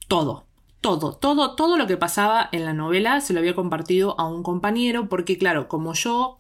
todo, 0.08 0.48
todo, 0.82 1.16
todo, 1.16 1.56
todo 1.56 1.78
lo 1.78 1.88
que 1.88 1.98
pasaba 1.98 2.50
en 2.52 2.66
la 2.66 2.74
novela 2.74 3.22
se 3.22 3.34
lo 3.34 3.40
había 3.40 3.56
compartido 3.56 4.20
a 4.20 4.28
un 4.28 4.44
compañero, 4.44 5.10
porque 5.10 5.38
claro, 5.38 5.68
como 5.68 5.94
yo 5.94 6.40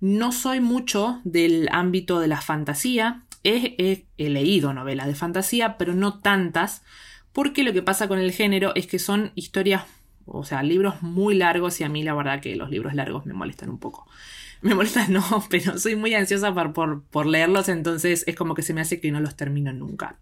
no 0.00 0.32
soy 0.32 0.60
mucho 0.60 1.20
del 1.24 1.68
ámbito 1.72 2.20
de 2.20 2.28
la 2.28 2.40
fantasía, 2.40 3.24
he, 3.42 4.06
he 4.16 4.30
leído 4.30 4.72
novelas 4.72 5.06
de 5.08 5.14
fantasía, 5.14 5.76
pero 5.76 5.94
no 5.94 6.20
tantas, 6.20 6.82
porque 7.32 7.62
lo 7.62 7.72
que 7.72 7.82
pasa 7.82 8.08
con 8.08 8.18
el 8.18 8.32
género 8.32 8.74
es 8.74 8.86
que 8.86 8.98
son 8.98 9.32
historias, 9.34 9.84
o 10.26 10.44
sea, 10.44 10.62
libros 10.62 11.02
muy 11.02 11.34
largos 11.34 11.80
y 11.80 11.84
a 11.84 11.88
mí 11.88 12.02
la 12.02 12.14
verdad 12.14 12.40
que 12.40 12.56
los 12.56 12.70
libros 12.70 12.94
largos 12.94 13.26
me 13.26 13.34
molestan 13.34 13.70
un 13.70 13.78
poco. 13.78 14.06
Me 14.60 14.74
molestan 14.74 15.12
no, 15.12 15.22
pero 15.50 15.78
soy 15.78 15.94
muy 15.94 16.14
ansiosa 16.14 16.52
por, 16.52 17.04
por, 17.04 17.26
leerlos, 17.26 17.68
entonces 17.68 18.24
es 18.26 18.34
como 18.34 18.54
que 18.54 18.62
se 18.62 18.74
me 18.74 18.80
hace 18.80 19.00
que 19.00 19.12
no 19.12 19.20
los 19.20 19.36
termino 19.36 19.72
nunca. 19.72 20.18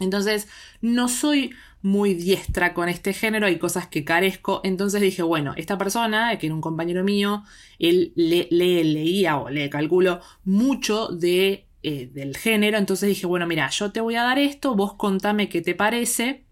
Entonces, 0.00 0.48
no 0.82 1.08
soy 1.08 1.54
muy 1.84 2.14
diestra 2.14 2.74
con 2.74 2.88
este 2.88 3.12
género, 3.12 3.46
hay 3.46 3.58
cosas 3.58 3.86
que 3.86 4.04
carezco. 4.04 4.60
Entonces 4.64 5.00
dije, 5.00 5.22
bueno, 5.22 5.52
esta 5.56 5.78
persona, 5.78 6.36
que 6.38 6.46
era 6.46 6.54
un 6.54 6.60
compañero 6.60 7.04
mío, 7.04 7.44
él 7.78 8.12
le, 8.16 8.48
leía 8.50 9.36
o 9.36 9.50
le 9.50 9.68
calculo 9.70 10.20
mucho 10.44 11.08
de 11.08 11.68
eh, 11.86 12.08
del 12.10 12.34
género. 12.34 12.78
Entonces 12.78 13.10
dije, 13.10 13.26
bueno, 13.26 13.46
mira, 13.46 13.68
yo 13.68 13.92
te 13.92 14.00
voy 14.00 14.16
a 14.16 14.22
dar 14.22 14.38
esto, 14.38 14.74
vos 14.74 14.94
contame 14.94 15.50
qué 15.50 15.60
te 15.60 15.74
parece. 15.74 16.46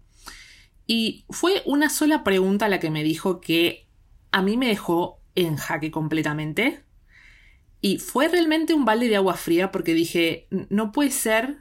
Y 0.85 1.25
fue 1.31 1.63
una 1.65 1.89
sola 1.89 2.23
pregunta 2.23 2.69
la 2.69 2.79
que 2.79 2.91
me 2.91 3.03
dijo 3.03 3.41
que 3.41 3.89
a 4.31 4.43
mí 4.43 4.57
me 4.57 4.67
dejó 4.67 5.21
en 5.33 5.57
jaque 5.57 5.89
completamente. 5.89 6.83
Y 7.81 7.97
fue 7.97 8.27
realmente 8.27 8.75
un 8.75 8.85
balde 8.85 9.09
de 9.09 9.15
agua 9.15 9.33
fría 9.33 9.71
porque 9.71 9.95
dije, 9.95 10.47
no 10.69 10.91
puede 10.91 11.09
ser 11.09 11.57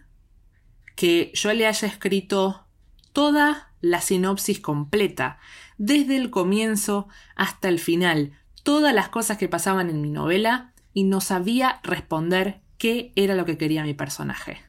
que 0.95 1.33
yo 1.35 1.51
le 1.55 1.67
haya 1.67 1.89
escrito 1.89 2.67
toda 3.15 3.73
la 3.81 4.03
sinopsis 4.03 4.61
completa, 4.61 5.39
desde 5.79 6.17
el 6.17 6.29
comienzo 6.29 7.09
hasta 7.37 7.71
el 7.71 7.79
final, 7.79 8.39
todas 8.63 8.95
las 8.95 9.09
cosas 9.09 9.39
que 9.39 9.49
pasaban 9.49 9.89
en 9.89 10.03
mi 10.03 10.11
novela 10.11 10.75
y 10.93 11.05
no 11.05 11.23
sabía 11.23 11.81
responder 11.83 12.62
qué 12.83 13.13
era 13.15 13.37
lo 13.37 13.45
que 13.45 13.57
quería 13.57 13.85
mi 13.85 13.95
personaje. 13.95 14.61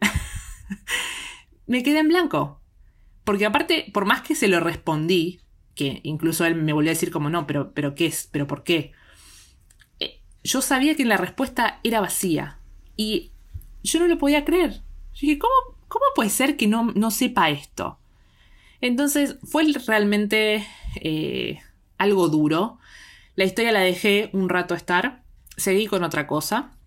me 1.68 1.84
quedé 1.84 2.00
en 2.00 2.08
blanco. 2.08 2.60
Porque 3.22 3.46
aparte, 3.46 3.88
por 3.94 4.06
más 4.06 4.22
que 4.22 4.34
se 4.34 4.48
lo 4.48 4.58
respondí, 4.58 5.38
que 5.76 6.00
incluso 6.02 6.44
él 6.46 6.56
me 6.56 6.72
volvió 6.72 6.90
a 6.90 6.94
decir 6.94 7.12
como 7.12 7.30
no, 7.30 7.46
pero, 7.46 7.72
pero 7.74 7.94
¿qué 7.94 8.06
es? 8.06 8.28
¿Pero 8.32 8.48
por 8.48 8.64
qué? 8.64 8.90
Eh, 10.00 10.20
yo 10.42 10.60
sabía 10.62 10.96
que 10.96 11.04
la 11.04 11.16
respuesta 11.16 11.78
era 11.84 12.00
vacía. 12.00 12.58
Y 12.96 13.30
yo 13.84 14.00
no 14.00 14.08
lo 14.08 14.18
podía 14.18 14.44
creer. 14.44 14.82
Yo 15.14 15.20
dije, 15.20 15.38
¿cómo, 15.38 15.54
cómo 15.86 16.06
puede 16.16 16.30
ser 16.30 16.56
que 16.56 16.66
no, 16.66 16.90
no 16.96 17.12
sepa 17.12 17.50
esto? 17.50 18.00
Entonces 18.80 19.36
fue 19.44 19.64
realmente 19.86 20.66
eh, 20.96 21.60
algo 21.98 22.30
duro. 22.30 22.80
La 23.36 23.44
historia 23.44 23.70
la 23.70 23.78
dejé 23.78 24.28
un 24.32 24.48
rato 24.48 24.74
estar. 24.74 25.22
Seguí 25.56 25.86
con 25.86 26.02
otra 26.02 26.26
cosa. 26.26 26.77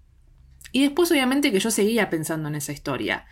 Y 0.71 0.83
después 0.83 1.11
obviamente 1.11 1.51
que 1.51 1.59
yo 1.59 1.71
seguía 1.71 2.09
pensando 2.09 2.49
en 2.49 2.55
esa 2.55 2.71
historia. 2.71 3.25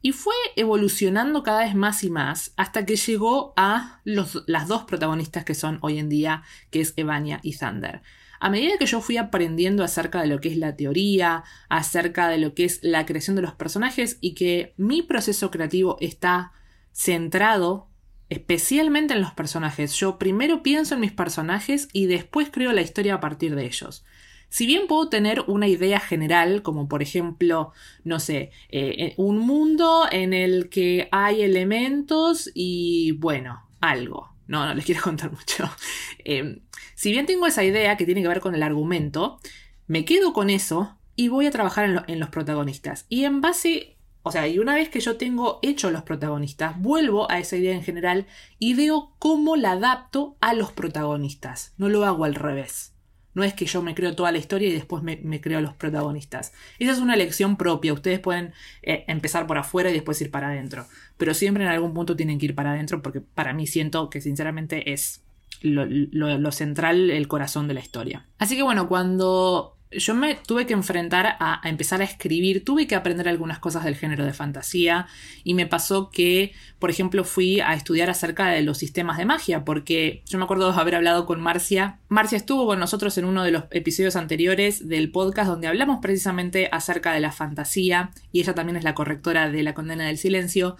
Y 0.00 0.12
fue 0.12 0.34
evolucionando 0.56 1.42
cada 1.42 1.64
vez 1.64 1.74
más 1.74 2.02
y 2.02 2.10
más 2.10 2.52
hasta 2.56 2.84
que 2.84 2.96
llegó 2.96 3.54
a 3.56 4.00
los, 4.04 4.42
las 4.46 4.66
dos 4.66 4.82
protagonistas 4.82 5.44
que 5.44 5.54
son 5.54 5.78
hoy 5.80 5.98
en 5.98 6.08
día, 6.08 6.42
que 6.70 6.80
es 6.80 6.92
Evania 6.96 7.38
y 7.42 7.56
Thunder. 7.56 8.02
A 8.40 8.50
medida 8.50 8.76
que 8.76 8.86
yo 8.86 9.00
fui 9.00 9.16
aprendiendo 9.16 9.84
acerca 9.84 10.20
de 10.20 10.26
lo 10.26 10.40
que 10.40 10.48
es 10.48 10.56
la 10.56 10.74
teoría, 10.74 11.44
acerca 11.68 12.28
de 12.28 12.38
lo 12.38 12.54
que 12.54 12.64
es 12.64 12.80
la 12.82 13.06
creación 13.06 13.36
de 13.36 13.42
los 13.42 13.54
personajes 13.54 14.18
y 14.20 14.34
que 14.34 14.74
mi 14.76 15.02
proceso 15.02 15.52
creativo 15.52 15.96
está 16.00 16.52
centrado 16.90 17.88
especialmente 18.32 19.14
en 19.14 19.20
los 19.20 19.32
personajes. 19.32 19.92
Yo 19.94 20.18
primero 20.18 20.62
pienso 20.62 20.94
en 20.94 21.00
mis 21.02 21.12
personajes 21.12 21.88
y 21.92 22.06
después 22.06 22.48
creo 22.50 22.72
la 22.72 22.80
historia 22.80 23.14
a 23.14 23.20
partir 23.20 23.54
de 23.54 23.66
ellos. 23.66 24.04
Si 24.52 24.66
bien 24.66 24.86
puedo 24.86 25.08
tener 25.08 25.44
una 25.46 25.66
idea 25.66 25.98
general, 25.98 26.60
como 26.60 26.86
por 26.86 27.00
ejemplo, 27.00 27.72
no 28.04 28.20
sé, 28.20 28.50
eh, 28.68 28.94
eh, 28.98 29.14
un 29.16 29.38
mundo 29.38 30.04
en 30.12 30.34
el 30.34 30.68
que 30.68 31.08
hay 31.10 31.40
elementos 31.40 32.50
y 32.52 33.12
bueno, 33.12 33.66
algo. 33.80 34.36
No, 34.48 34.66
no 34.66 34.74
les 34.74 34.84
quiero 34.84 35.00
contar 35.00 35.32
mucho. 35.32 35.70
Em, 36.18 36.60
si 36.94 37.12
bien 37.12 37.24
tengo 37.24 37.46
esa 37.46 37.64
idea 37.64 37.96
que 37.96 38.04
tiene 38.04 38.20
que 38.20 38.28
ver 38.28 38.40
con 38.40 38.54
el 38.54 38.62
argumento, 38.62 39.40
me 39.86 40.04
quedo 40.04 40.34
con 40.34 40.50
eso 40.50 40.98
y 41.16 41.28
voy 41.28 41.46
a 41.46 41.50
trabajar 41.50 41.88
en, 41.88 42.00
en 42.06 42.20
los 42.20 42.28
protagonistas. 42.28 43.06
Y 43.08 43.24
en 43.24 43.40
base 43.40 43.96
o 44.22 44.30
sea, 44.30 44.46
y 44.48 44.58
una 44.58 44.74
vez 44.74 44.90
que 44.90 45.00
yo 45.00 45.16
tengo 45.16 45.60
hecho 45.62 45.90
los 45.90 46.02
protagonistas, 46.02 46.78
vuelvo 46.78 47.28
a 47.30 47.38
esa 47.38 47.56
idea 47.56 47.74
en 47.74 47.82
general 47.82 48.26
y 48.58 48.74
veo 48.74 49.14
cómo 49.18 49.56
la 49.56 49.72
adapto 49.72 50.36
a 50.42 50.52
los 50.52 50.72
protagonistas. 50.72 51.72
No 51.78 51.88
lo 51.88 52.04
hago 52.04 52.24
al 52.24 52.34
revés. 52.34 52.91
No 53.34 53.44
es 53.44 53.54
que 53.54 53.66
yo 53.66 53.82
me 53.82 53.94
creo 53.94 54.14
toda 54.14 54.32
la 54.32 54.38
historia 54.38 54.68
y 54.68 54.72
después 54.72 55.02
me, 55.02 55.40
creo 55.40 55.60
los 55.60 55.74
protagonistas. 55.74 56.52
Esa 56.78 56.92
es 56.92 56.98
una 56.98 57.14
elección 57.14 57.56
propia. 57.56 57.92
Ustedes 57.92 58.20
pueden 58.20 58.52
eh, 58.82 59.04
empezar 59.08 59.46
por 59.46 59.58
afuera 59.58 59.90
y 59.90 59.94
después 59.94 60.20
ir 60.20 60.30
para 60.30 60.48
adentro. 60.48 60.86
Pero 61.16 61.34
siempre 61.34 61.64
en 61.64 61.70
algún 61.70 61.94
punto 61.94 62.16
tienen 62.16 62.38
que 62.38 62.46
ir 62.46 62.54
para 62.54 62.72
adentro 62.72 63.00
porque 63.02 63.20
para 63.20 63.52
mí 63.52 63.66
siento 63.66 64.10
que 64.10 64.20
sinceramente 64.20 64.92
es 64.92 65.22
lo 65.62 66.52
central, 66.52 67.10
el 67.10 67.28
corazón 67.28 67.68
de 67.68 67.74
la 67.74 67.80
historia. 67.80 68.26
Así 68.38 68.56
que 68.56 68.62
bueno, 68.62 68.88
cuando 68.88 69.71
yo 69.96 70.14
me 70.14 70.34
tuve 70.34 70.66
que 70.66 70.72
enfrentar 70.72 71.36
a, 71.38 71.60
empezar 71.64 72.00
a 72.00 72.04
escribir, 72.04 72.64
tuve 72.64 72.86
que 72.86 72.94
aprender 72.94 73.28
algunas 73.28 73.58
cosas 73.58 73.84
del 73.84 73.96
género 73.96 74.24
de 74.24 74.32
fantasía 74.32 75.06
y 75.44 75.54
me 75.54 75.66
pasó 75.66 76.10
que, 76.10 76.52
por 76.78 76.90
ejemplo, 76.90 77.24
fui 77.24 77.60
a 77.60 77.74
estudiar 77.74 78.10
acerca 78.10 78.48
de 78.48 78.62
los 78.62 78.78
sistemas 78.78 79.18
de 79.18 79.24
magia, 79.24 79.64
porque 79.64 80.22
yo 80.26 80.38
me 80.38 80.44
acuerdo 80.44 80.72
de 80.72 80.80
haber 80.80 80.94
hablado 80.94 81.26
con 81.26 81.40
Marcia. 81.40 81.98
Marcia 82.08 82.36
estuvo 82.36 82.66
con 82.66 82.78
nosotros 82.78 83.16
en 83.18 83.24
uno 83.24 83.44
de 83.44 83.50
los 83.50 83.64
episodios 83.70 84.16
anteriores 84.16 84.88
del 84.88 85.10
podcast 85.10 85.48
donde 85.48 85.68
hablamos 85.68 85.98
precisamente 86.00 86.68
acerca 86.72 87.12
de 87.12 87.20
la 87.20 87.32
fantasía 87.32 88.10
y 88.32 88.40
ella 88.40 88.54
también 88.54 88.76
es 88.76 88.84
la 88.84 88.94
correctora 88.94 89.50
de 89.50 89.62
la 89.62 89.74
condena 89.74 90.06
del 90.06 90.18
silencio. 90.18 90.76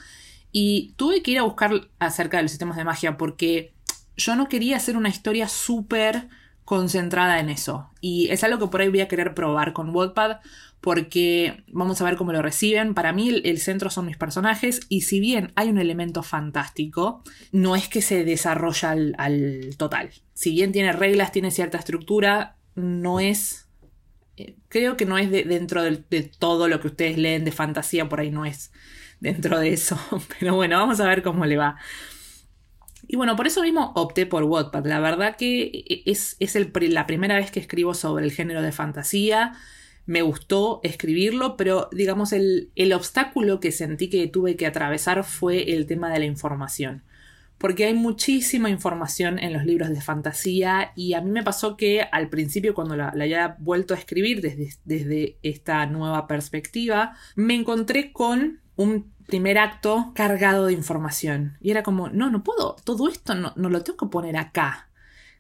Y 0.51 0.93
tuve 0.97 1.23
que 1.23 1.31
ir 1.31 1.39
a 1.39 1.43
buscar 1.43 1.89
acerca 1.99 2.37
de 2.37 2.43
los 2.45 2.53
sistemas 2.53 2.77
de 2.77 2.85
magia 2.85 3.17
porque 3.17 3.73
yo 4.17 4.37
no 4.37 4.49
quería 4.49 4.77
hacer 4.77 4.97
una 4.97 5.09
historia 5.09 5.49
súper 5.49 6.29
concentrada 6.65 7.41
en 7.41 7.51
eso. 7.51 7.91
Y 8.01 8.29
es 8.31 8.45
algo 8.45 8.59
que 8.59 8.71
por 8.71 8.81
ahí 8.81 8.89
voy 8.89 9.01
a 9.01 9.09
querer 9.09 9.35
probar 9.35 9.73
con 9.73 9.95
Wattpad 9.95 10.39
porque 10.81 11.63
vamos 11.69 12.01
a 12.01 12.05
ver 12.05 12.17
cómo 12.17 12.33
lo 12.33 12.43
reciben. 12.43 12.95
Para 12.95 13.13
mí 13.13 13.29
el, 13.45 13.59
centro 13.61 13.89
son 13.89 14.07
mis 14.07 14.17
personajes 14.17 14.81
y 14.89 15.03
si 15.03 15.21
bien 15.21 15.53
hay 15.55 15.69
un 15.69 15.79
elemento 15.79 16.23
fantástico, 16.23 17.23
no 17.53 17.77
es 17.77 17.89
que 17.89 18.03
se 18.03 18.25
desarrolla 18.25 18.91
al, 18.91 19.71
total. 19.79 20.11
Si 20.35 20.51
bien 20.51 20.73
tiene 20.73 20.93
reglas, 20.93 21.33
tiene 21.33 21.51
cierta 21.51 21.79
estructura, 21.79 22.57
no 22.75 23.21
es... 23.21 23.69
Eh, 24.37 24.57
creo 24.69 24.97
que 24.97 25.07
no 25.07 25.19
es 25.19 25.31
dentro 25.31 25.83
de, 25.83 26.03
de 26.11 26.23
todo 26.23 26.67
lo 26.67 26.81
que 26.81 26.89
ustedes 26.89 27.17
leen 27.17 27.45
de 27.45 27.53
fantasía, 27.53 28.09
por 28.09 28.19
ahí 28.19 28.31
no 28.31 28.45
es 28.45 28.73
dentro 29.21 29.61
de 29.61 29.73
eso. 29.73 29.99
Pero 30.41 30.57
bueno, 30.57 30.79
vamos 30.79 31.01
a 31.01 31.07
ver 31.07 31.23
cómo 31.23 31.47
le 31.47 31.57
va. 31.57 31.77
Y 33.13 33.17
bueno, 33.17 33.37
por 33.37 33.47
eso 33.47 33.61
mismo 33.61 33.93
opté 33.95 34.25
por 34.25 34.43
Wattpad. 34.45 34.87
La 34.87 34.99
verdad 34.99 35.37
que 35.37 36.03
es, 36.07 36.35
es 36.41 36.57
la 36.89 37.07
primera 37.07 37.37
vez 37.37 37.51
que 37.51 37.61
escribo 37.61 37.93
sobre 37.93 38.25
el 38.25 38.33
género 38.33 38.63
de 38.63 38.73
fantasía. 38.73 39.53
Me 40.07 40.23
gustó 40.23 40.81
escribirlo, 40.83 41.59
pero 41.59 41.91
digamos 41.93 42.33
el, 42.33 42.71
el 42.75 42.95
obstáculo 42.95 43.61
que 43.61 43.71
sentí 43.71 44.09
que 44.09 44.29
tuve 44.29 44.57
que 44.57 44.67
atravesar 44.67 45.25
fue 45.25 45.75
el 45.75 45.87
tema 45.87 46.11
de 46.11 46.21
la 46.21 46.25
información 46.25 47.03
porque 47.59 47.85
hay 47.85 47.95
muchísima 47.95 48.71
información 48.71 49.39
en 49.39 49.53
los 49.53 49.65
libros 49.65 49.91
de 49.91 50.01
fantasía 50.01 50.91
y 50.97 51.13
a 51.13 51.21
mí 51.21 51.31
me 51.31 51.45
pasó 51.45 51.77
que 51.77 52.01
al 52.01 52.29
principio 52.29 52.75
cuando 52.75 52.97
la, 52.97 53.13
la 53.15 53.23
haya 53.23 53.57
vuelto 53.61 53.95
a 53.95 53.99
escribir 53.99 54.41
desde, 54.41 54.71
desde, 54.85 55.37
esta 55.43 55.87
nueva 55.87 56.27
perspectiva, 56.27 57.15
me 57.37 57.55
encontré 57.55 58.11
con 58.11 58.63
un 58.75 59.12
primer 59.27 59.59
acto 59.59 60.13
cargado 60.15 60.67
de 60.67 60.73
información. 60.73 61.57
Y 61.61 61.71
era 61.71 61.83
como, 61.83 62.09
no, 62.09 62.31
no 62.31 62.43
puedo, 62.43 62.77
todo 62.85 63.09
esto 63.09 63.35
no, 63.35 63.53
no 63.57 63.69
lo 63.69 63.83
tengo 63.83 63.99
que 63.99 64.07
poner 64.07 64.37
acá. 64.37 64.89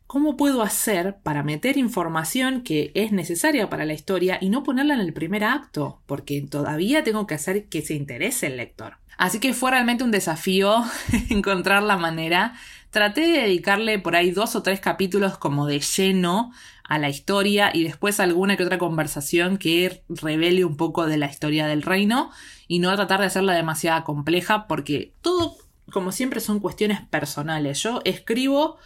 ¿Cómo 0.07 0.37
puedo 0.37 0.61
hacer 0.62 1.17
para 1.23 1.43
meter 1.43 1.79
información 1.79 2.62
que 2.62 2.93
es 2.95 3.12
necesaria 3.12 3.71
para 3.71 3.87
la 3.87 3.95
historia 3.95 4.37
y 4.41 4.51
no 4.51 4.62
ponerla 4.62 4.93
en 4.93 5.01
el 5.01 5.15
primer 5.15 5.43
acto? 5.43 6.03
Porque 6.05 6.43
todavía 6.43 7.03
tengo 7.03 7.27
que 7.27 7.35
hacer 7.35 7.67
que 7.69 7.81
se 7.81 7.95
interese 7.95 8.49
el 8.49 8.59
lector. 8.59 8.99
Así 9.17 9.39
que 9.39 9.55
fue 9.55 9.71
realmente 9.71 10.05
un 10.05 10.11
desafío 10.11 10.85
encontrar 11.31 11.83
la 11.83 11.97
manera. 11.97 12.55
Traté 12.91 13.23
de 13.23 13.39
dedicarle 13.39 13.99
por 13.99 14.15
ahí 14.15 14.33
dos 14.33 14.55
o 14.55 14.62
tres 14.62 14.81
capítulos 14.81 15.39
como 15.39 15.67
de 15.67 15.81
lleno 15.81 16.53
a 16.85 16.99
la 16.99 17.09
historia 17.09 17.71
y 17.73 17.85
después 17.85 18.21
alguna 18.21 18.57
que 18.57 18.65
otra 18.65 18.79
conversación 18.79 19.57
que 19.57 20.03
revele 20.09 20.65
un 20.65 20.77
poco 20.77 21.07
de 21.07 21.17
la 21.17 21.27
historia 21.27 21.67
del 21.67 21.83
reino 21.83 22.31
y 22.69 22.79
no 22.79 22.95
tratar 22.95 23.21
de 23.21 23.27
hacerla 23.27 23.55
demasiado 23.55 24.05
compleja 24.05 24.67
porque 24.67 25.12
todo 25.21 25.57
como 25.93 26.11
siempre, 26.11 26.41
son 26.41 26.59
cuestiones 26.59 27.01
personales. 27.03 27.83
Yo 27.83 28.01
escribo 28.05 28.79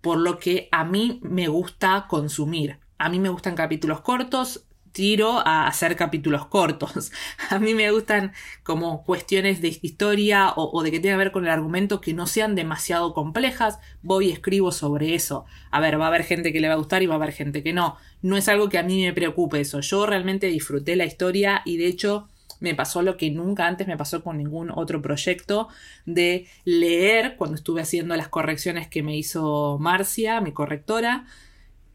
por 0.00 0.18
lo 0.18 0.38
que 0.38 0.68
a 0.70 0.84
mí 0.84 1.18
me 1.22 1.48
gusta 1.48 2.06
consumir. 2.08 2.78
A 2.98 3.08
mí 3.08 3.18
me 3.18 3.30
gustan 3.30 3.56
capítulos 3.56 4.02
cortos, 4.02 4.64
tiro 4.92 5.46
a 5.46 5.66
hacer 5.66 5.96
capítulos 5.96 6.46
cortos. 6.46 7.12
A 7.50 7.58
mí 7.58 7.74
me 7.74 7.90
gustan 7.90 8.32
como 8.62 9.04
cuestiones 9.04 9.60
de 9.60 9.68
historia 9.82 10.52
o, 10.56 10.82
de 10.82 10.90
que 10.90 11.00
tenga 11.00 11.14
que 11.14 11.24
ver 11.24 11.32
con 11.32 11.44
el 11.44 11.50
argumento 11.50 12.00
que 12.00 12.14
no 12.14 12.26
sean 12.26 12.54
demasiado 12.54 13.14
complejas. 13.14 13.78
Voy 14.02 14.28
y 14.28 14.32
escribo 14.32 14.72
sobre 14.72 15.14
eso. 15.14 15.46
A 15.70 15.80
ver, 15.80 16.00
va 16.00 16.06
a 16.06 16.08
haber 16.08 16.24
gente 16.24 16.52
que 16.52 16.60
le 16.60 16.68
va 16.68 16.74
a 16.74 16.78
gustar 16.78 17.02
y 17.02 17.06
va 17.06 17.14
a 17.14 17.16
haber 17.16 17.32
gente 17.32 17.62
que 17.62 17.72
no. 17.72 17.96
No 18.22 18.36
es 18.36 18.48
algo 18.48 18.68
que 18.68 18.78
a 18.78 18.82
mí 18.82 19.02
me 19.02 19.12
preocupe 19.12 19.60
eso. 19.60 19.80
Yo 19.80 20.06
realmente 20.06 20.46
disfruté 20.48 20.96
la 20.96 21.04
historia 21.04 21.62
y 21.64 21.76
de 21.76 21.86
hecho 21.86 22.28
me 22.60 22.74
pasó 22.74 23.02
lo 23.02 23.16
que 23.16 23.30
nunca 23.30 23.66
antes 23.66 23.86
me 23.86 23.96
pasó 23.96 24.22
con 24.22 24.36
ningún 24.36 24.70
otro 24.70 25.00
proyecto 25.00 25.68
de 26.04 26.46
leer 26.64 27.36
cuando 27.36 27.56
estuve 27.56 27.80
haciendo 27.80 28.14
las 28.16 28.28
correcciones 28.28 28.86
que 28.86 29.02
me 29.02 29.16
hizo 29.16 29.78
Marcia, 29.80 30.40
mi 30.40 30.52
correctora 30.52 31.24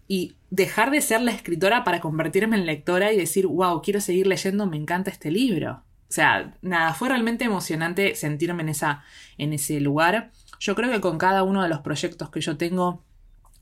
y 0.07 0.35
dejar 0.49 0.91
de 0.91 1.01
ser 1.01 1.21
la 1.21 1.31
escritora 1.31 1.83
para 1.83 1.99
convertirme 1.99 2.57
en 2.57 2.65
lectora 2.65 3.11
y 3.11 3.17
decir, 3.17 3.47
wow, 3.47 3.81
quiero 3.81 4.01
seguir 4.01 4.27
leyendo, 4.27 4.65
me 4.67 4.77
encanta 4.77 5.09
este 5.09 5.31
libro. 5.31 5.83
O 6.07 6.13
sea, 6.15 6.53
nada, 6.61 6.93
fue 6.93 7.09
realmente 7.09 7.45
emocionante 7.45 8.15
sentirme 8.15 8.63
en, 8.63 8.69
esa, 8.69 9.03
en 9.37 9.53
ese 9.53 9.79
lugar. 9.79 10.31
Yo 10.59 10.75
creo 10.75 10.91
que 10.91 11.01
con 11.01 11.17
cada 11.17 11.43
uno 11.43 11.63
de 11.63 11.69
los 11.69 11.79
proyectos 11.79 12.29
que 12.29 12.41
yo 12.41 12.57
tengo 12.57 13.03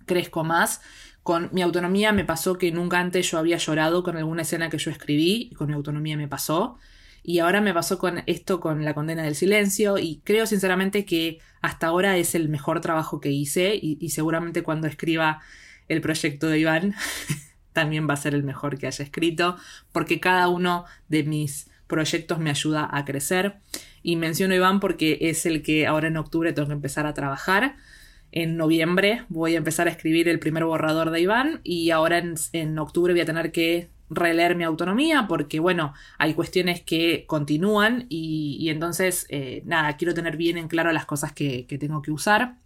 crezco 0.06 0.44
más. 0.44 0.82
Con 1.24 1.50
mi 1.54 1.62
autonomía 1.62 2.12
me 2.12 2.26
pasó 2.26 2.58
que 2.58 2.72
nunca 2.72 3.00
antes 3.00 3.32
yo 3.32 3.38
había 3.38 3.58
llorado 3.58 4.04
con 4.04 4.18
alguna 4.18 4.42
escena 4.42 4.70
que 4.70 4.78
yo 4.78 4.92
escribí 4.92 5.48
y 5.52 5.56
con 5.56 5.68
mi 5.68 5.74
autonomía 5.74 6.18
me 6.18 6.28
pasó. 6.28 6.78
Y 7.24 7.40
ahora 7.40 7.62
me 7.62 7.74
pasó 7.74 7.98
con 7.98 8.22
esto, 8.26 8.60
con 8.60 8.84
la 8.84 8.94
condena 8.94 9.24
del 9.24 9.36
silencio, 9.36 9.98
y 9.98 10.20
creo 10.26 10.46
sinceramente 10.46 11.06
que 11.06 11.40
hasta 11.62 11.88
ahora 11.88 12.18
es 12.18 12.36
el 12.36 12.50
mejor 12.50 12.82
trabajo 12.82 13.22
que 13.22 13.32
hice 13.32 13.80
y 13.82 14.10
seguramente 14.10 14.62
cuando 14.62 14.88
escriba 14.88 15.40
el 15.88 16.02
proyecto 16.02 16.48
de 16.48 16.60
Iván 16.60 16.96
también 17.74 18.08
va 18.08 18.14
a 18.14 18.18
ser 18.18 18.34
el 18.36 18.44
mejor 18.44 18.78
que 18.78 18.88
haya 18.88 19.04
escrito, 19.04 19.58
porque 19.92 20.20
cada 20.20 20.48
uno 20.48 20.86
de 21.10 21.24
mis 21.24 21.70
proyectos 21.88 22.40
me 22.40 22.50
ayuda 22.50 22.90
a 22.92 23.04
crecer. 23.06 23.56
Y 24.02 24.16
menciono 24.16 24.54
a 24.54 24.58
Iván 24.58 24.80
porque 24.80 25.18
es 25.22 25.46
el 25.46 25.62
que 25.62 25.88
ahora 25.88 26.08
en 26.08 26.18
octubre 26.18 26.54
tengo 26.54 26.68
que 26.68 26.74
empezar 26.74 27.06
a 27.06 27.14
trabajar. 27.14 27.76
En 28.32 28.58
noviembre 28.58 29.26
voy 29.30 29.56
a 29.56 29.60
empezar 29.60 29.88
a 29.88 29.92
escribir 29.92 30.28
el 30.28 30.40
primer 30.40 30.66
borrador 30.66 31.12
de 31.12 31.22
Iván 31.22 31.62
y 31.64 31.92
ahora 31.92 32.18
en, 32.18 32.80
octubre 32.80 33.14
voy 33.14 33.22
a 33.22 33.26
tener 33.26 33.52
que 33.52 33.90
releer 34.10 34.56
mi 34.56 34.64
autonomía 34.64 35.28
porque, 35.28 35.60
bueno, 35.60 35.94
hay 36.18 36.34
cuestiones 36.34 36.82
que 36.82 37.26
continúan 37.28 38.08
y, 38.10 38.70
entonces, 38.70 39.26
eh, 39.30 39.62
nada, 39.66 39.96
quiero 39.98 40.14
tener 40.14 40.36
bien 40.36 40.58
en 40.58 40.68
claro 40.68 40.92
las 40.92 41.06
cosas 41.06 41.32
que 41.32 41.66
tengo 41.80 42.02
que 42.02 42.12
usar. 42.12 42.58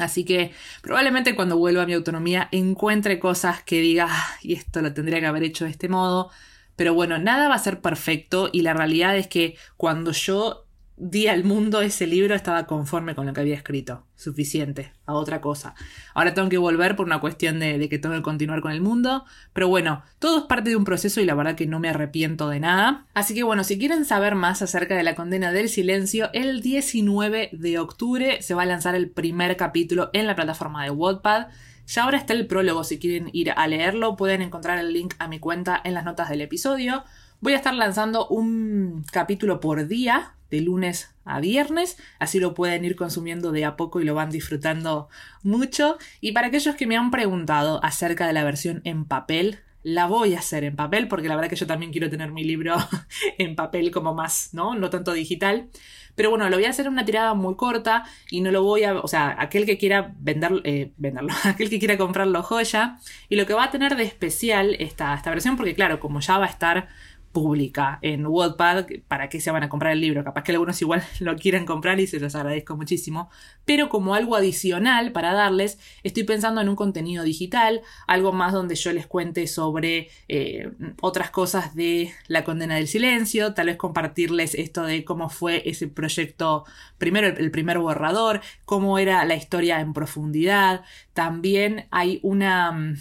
Así 0.00 0.24
que 0.24 0.52
probablemente 0.82 1.34
cuando 1.34 1.56
vuelva 1.58 1.82
a 1.82 1.86
mi 1.86 1.94
autonomía 1.94 2.48
encuentre 2.52 3.18
cosas 3.18 3.62
que 3.62 3.80
diga, 3.80 4.08
y 4.42 4.54
esto 4.54 4.82
lo 4.82 4.92
tendría 4.92 5.20
que 5.20 5.26
haber 5.26 5.42
hecho 5.42 5.64
de 5.64 5.70
este 5.70 5.88
modo. 5.88 6.30
Pero 6.76 6.94
bueno, 6.94 7.18
nada 7.18 7.48
va 7.48 7.56
a 7.56 7.58
ser 7.58 7.80
perfecto 7.80 8.48
y 8.52 8.62
la 8.62 8.72
realidad 8.72 9.16
es 9.16 9.26
que 9.28 9.56
cuando 9.76 10.12
yo 10.12 10.66
di 11.00 11.28
al 11.28 11.44
mundo 11.44 11.80
ese 11.80 12.06
libro 12.06 12.34
estaba 12.34 12.66
conforme 12.66 13.14
con 13.14 13.26
lo 13.26 13.32
que 13.32 13.40
había 13.40 13.56
escrito. 13.56 14.04
Suficiente, 14.16 14.92
a 15.06 15.14
otra 15.14 15.40
cosa. 15.40 15.74
Ahora 16.12 16.34
tengo 16.34 16.50
que 16.50 16.58
volver 16.58 16.94
por 16.94 17.06
una 17.06 17.20
cuestión 17.20 17.58
de, 17.58 17.88
que 17.88 17.98
tengo 17.98 18.14
que 18.14 18.22
continuar 18.22 18.60
con 18.60 18.70
el 18.70 18.82
mundo. 18.82 19.24
Pero 19.54 19.68
bueno, 19.68 20.02
todo 20.18 20.40
es 20.40 20.44
parte 20.44 20.70
de 20.70 20.76
un 20.76 20.84
proceso 20.84 21.22
y 21.22 21.24
la 21.24 21.34
verdad 21.34 21.54
que 21.54 21.66
no 21.66 21.80
me 21.80 21.88
arrepiento 21.88 22.50
de 22.50 22.60
nada. 22.60 23.06
Así 23.14 23.34
que 23.34 23.42
bueno, 23.42 23.64
si 23.64 23.78
quieren 23.78 24.04
saber 24.04 24.34
más 24.34 24.60
acerca 24.60 24.94
de 24.94 25.02
la 25.02 25.14
condena 25.14 25.52
del 25.52 25.70
silencio, 25.70 26.28
el 26.34 26.60
19 26.60 27.48
de 27.52 27.78
octubre 27.78 28.42
se 28.42 28.54
va 28.54 28.62
a 28.62 28.66
lanzar 28.66 28.94
el 28.94 29.08
primer 29.08 29.56
capítulo 29.56 30.10
en 30.12 30.26
la 30.26 30.36
plataforma 30.36 30.84
de 30.84 30.90
Wattpad. 30.90 31.46
Ya 31.86 32.04
ahora 32.04 32.18
está 32.18 32.34
el 32.34 32.46
prólogo, 32.46 32.84
si 32.84 32.98
quieren 32.98 33.30
ir 33.32 33.52
a 33.52 33.66
leerlo, 33.66 34.16
pueden 34.16 34.42
encontrar 34.42 34.78
el 34.78 34.92
link 34.92 35.14
a 35.18 35.28
mi 35.28 35.40
cuenta 35.40 35.80
en 35.82 35.94
las 35.94 36.04
notas 36.04 36.28
del 36.28 36.42
episodio. 36.42 37.04
Voy 37.40 37.54
a 37.54 37.56
estar 37.56 37.74
lanzando 37.74 38.28
un 38.28 39.02
capítulo 39.10 39.60
por 39.60 39.88
día 39.88 40.34
de 40.50 40.60
lunes 40.60 41.14
a 41.24 41.40
viernes, 41.40 41.96
así 42.18 42.40
lo 42.40 42.54
pueden 42.54 42.84
ir 42.84 42.96
consumiendo 42.96 43.52
de 43.52 43.64
a 43.64 43.76
poco 43.76 44.00
y 44.00 44.04
lo 44.04 44.14
van 44.14 44.30
disfrutando 44.30 45.08
mucho. 45.42 45.98
Y 46.20 46.32
para 46.32 46.48
aquellos 46.48 46.74
que 46.74 46.86
me 46.86 46.96
han 46.96 47.10
preguntado 47.10 47.82
acerca 47.84 48.26
de 48.26 48.32
la 48.32 48.44
versión 48.44 48.80
en 48.84 49.04
papel, 49.04 49.60
la 49.82 50.06
voy 50.06 50.34
a 50.34 50.40
hacer 50.40 50.64
en 50.64 50.76
papel 50.76 51.08
porque 51.08 51.28
la 51.28 51.36
verdad 51.36 51.48
que 51.48 51.56
yo 51.56 51.66
también 51.66 51.92
quiero 51.92 52.10
tener 52.10 52.32
mi 52.32 52.44
libro 52.44 52.76
en 53.38 53.56
papel 53.56 53.90
como 53.90 54.14
más, 54.14 54.50
¿no? 54.52 54.74
No 54.74 54.90
tanto 54.90 55.12
digital. 55.12 55.70
Pero 56.16 56.30
bueno, 56.30 56.50
lo 56.50 56.56
voy 56.56 56.66
a 56.66 56.70
hacer 56.70 56.86
en 56.86 56.92
una 56.92 57.04
tirada 57.04 57.34
muy 57.34 57.54
corta 57.56 58.04
y 58.30 58.40
no 58.40 58.50
lo 58.50 58.62
voy 58.62 58.84
a, 58.84 58.98
o 58.98 59.08
sea, 59.08 59.36
aquel 59.38 59.64
que 59.64 59.78
quiera 59.78 60.12
vender, 60.18 60.60
eh, 60.64 60.92
venderlo, 60.96 61.32
aquel 61.44 61.70
que 61.70 61.78
quiera 61.78 61.96
comprarlo 61.96 62.42
joya. 62.42 62.98
Y 63.28 63.36
lo 63.36 63.46
que 63.46 63.54
va 63.54 63.64
a 63.64 63.70
tener 63.70 63.96
de 63.96 64.02
especial 64.02 64.76
esta, 64.80 65.14
esta 65.14 65.30
versión, 65.30 65.56
porque 65.56 65.74
claro, 65.74 66.00
como 66.00 66.20
ya 66.20 66.38
va 66.38 66.46
a 66.46 66.50
estar 66.50 66.88
pública 67.32 67.98
en 68.02 68.26
Wattpad, 68.26 68.86
¿para 69.06 69.28
qué 69.28 69.40
se 69.40 69.50
van 69.50 69.62
a 69.62 69.68
comprar 69.68 69.92
el 69.92 70.00
libro? 70.00 70.24
Capaz 70.24 70.42
que 70.42 70.52
algunos 70.52 70.80
igual 70.82 71.02
lo 71.20 71.36
quieren 71.36 71.66
comprar 71.66 72.00
y 72.00 72.06
se 72.06 72.20
los 72.20 72.34
agradezco 72.34 72.76
muchísimo, 72.76 73.30
pero 73.64 73.88
como 73.88 74.14
algo 74.14 74.36
adicional 74.36 75.12
para 75.12 75.32
darles, 75.32 75.78
estoy 76.02 76.24
pensando 76.24 76.60
en 76.60 76.68
un 76.68 76.76
contenido 76.76 77.24
digital, 77.24 77.82
algo 78.06 78.32
más 78.32 78.52
donde 78.52 78.74
yo 78.74 78.92
les 78.92 79.06
cuente 79.06 79.46
sobre 79.46 80.08
eh, 80.28 80.70
otras 81.00 81.30
cosas 81.30 81.74
de 81.74 82.12
la 82.26 82.44
condena 82.44 82.76
del 82.76 82.88
silencio, 82.88 83.54
tal 83.54 83.66
vez 83.66 83.76
compartirles 83.76 84.54
esto 84.54 84.82
de 84.82 85.04
cómo 85.04 85.28
fue 85.28 85.62
ese 85.68 85.88
proyecto, 85.88 86.64
primero 86.98 87.28
el 87.28 87.50
primer 87.50 87.78
borrador, 87.78 88.40
cómo 88.64 88.98
era 88.98 89.24
la 89.24 89.36
historia 89.36 89.80
en 89.80 89.92
profundidad, 89.92 90.82
también 91.14 91.86
hay 91.90 92.18
una 92.22 92.72
mm, 92.72 92.96